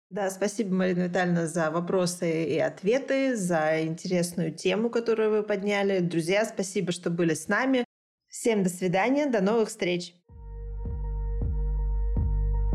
Да, 0.09 0.29
спасибо, 0.29 0.73
Марина 0.73 1.03
Витальевна, 1.03 1.47
за 1.47 1.69
вопросы 1.69 2.45
и 2.45 2.57
ответы, 2.57 3.35
за 3.35 3.83
интересную 3.83 4.53
тему, 4.53 4.89
которую 4.89 5.31
вы 5.31 5.43
подняли. 5.43 5.99
Друзья, 5.99 6.45
спасибо, 6.45 6.93
что 6.93 7.09
были 7.09 7.33
с 7.33 7.49
нами. 7.49 7.83
Всем 8.29 8.63
до 8.63 8.69
свидания, 8.69 9.25
до 9.25 9.41
новых 9.41 9.67
встреч. 9.67 10.15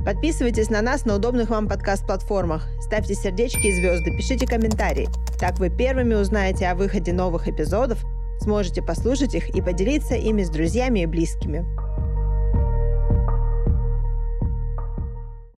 Подписывайтесь 0.04 0.68
на 0.68 0.82
нас 0.82 1.07
на 1.07 1.16
удобных 1.16 1.48
вам 1.48 1.68
подкаст-платформах, 1.68 2.68
ставьте 2.82 3.14
сердечки 3.14 3.66
и 3.66 3.74
звезды, 3.74 4.14
пишите 4.14 4.46
комментарии. 4.46 5.09
Так 5.40 5.59
вы 5.59 5.70
первыми 5.70 6.14
узнаете 6.14 6.66
о 6.68 6.74
выходе 6.74 7.14
новых 7.14 7.48
эпизодов, 7.48 8.04
сможете 8.41 8.82
послушать 8.82 9.34
их 9.34 9.51
и 9.51 9.61
поделиться 9.61 10.14
ими 10.14 10.43
с 10.43 10.51
друзьями 10.51 11.01
и 11.01 11.07
близкими. 11.07 11.64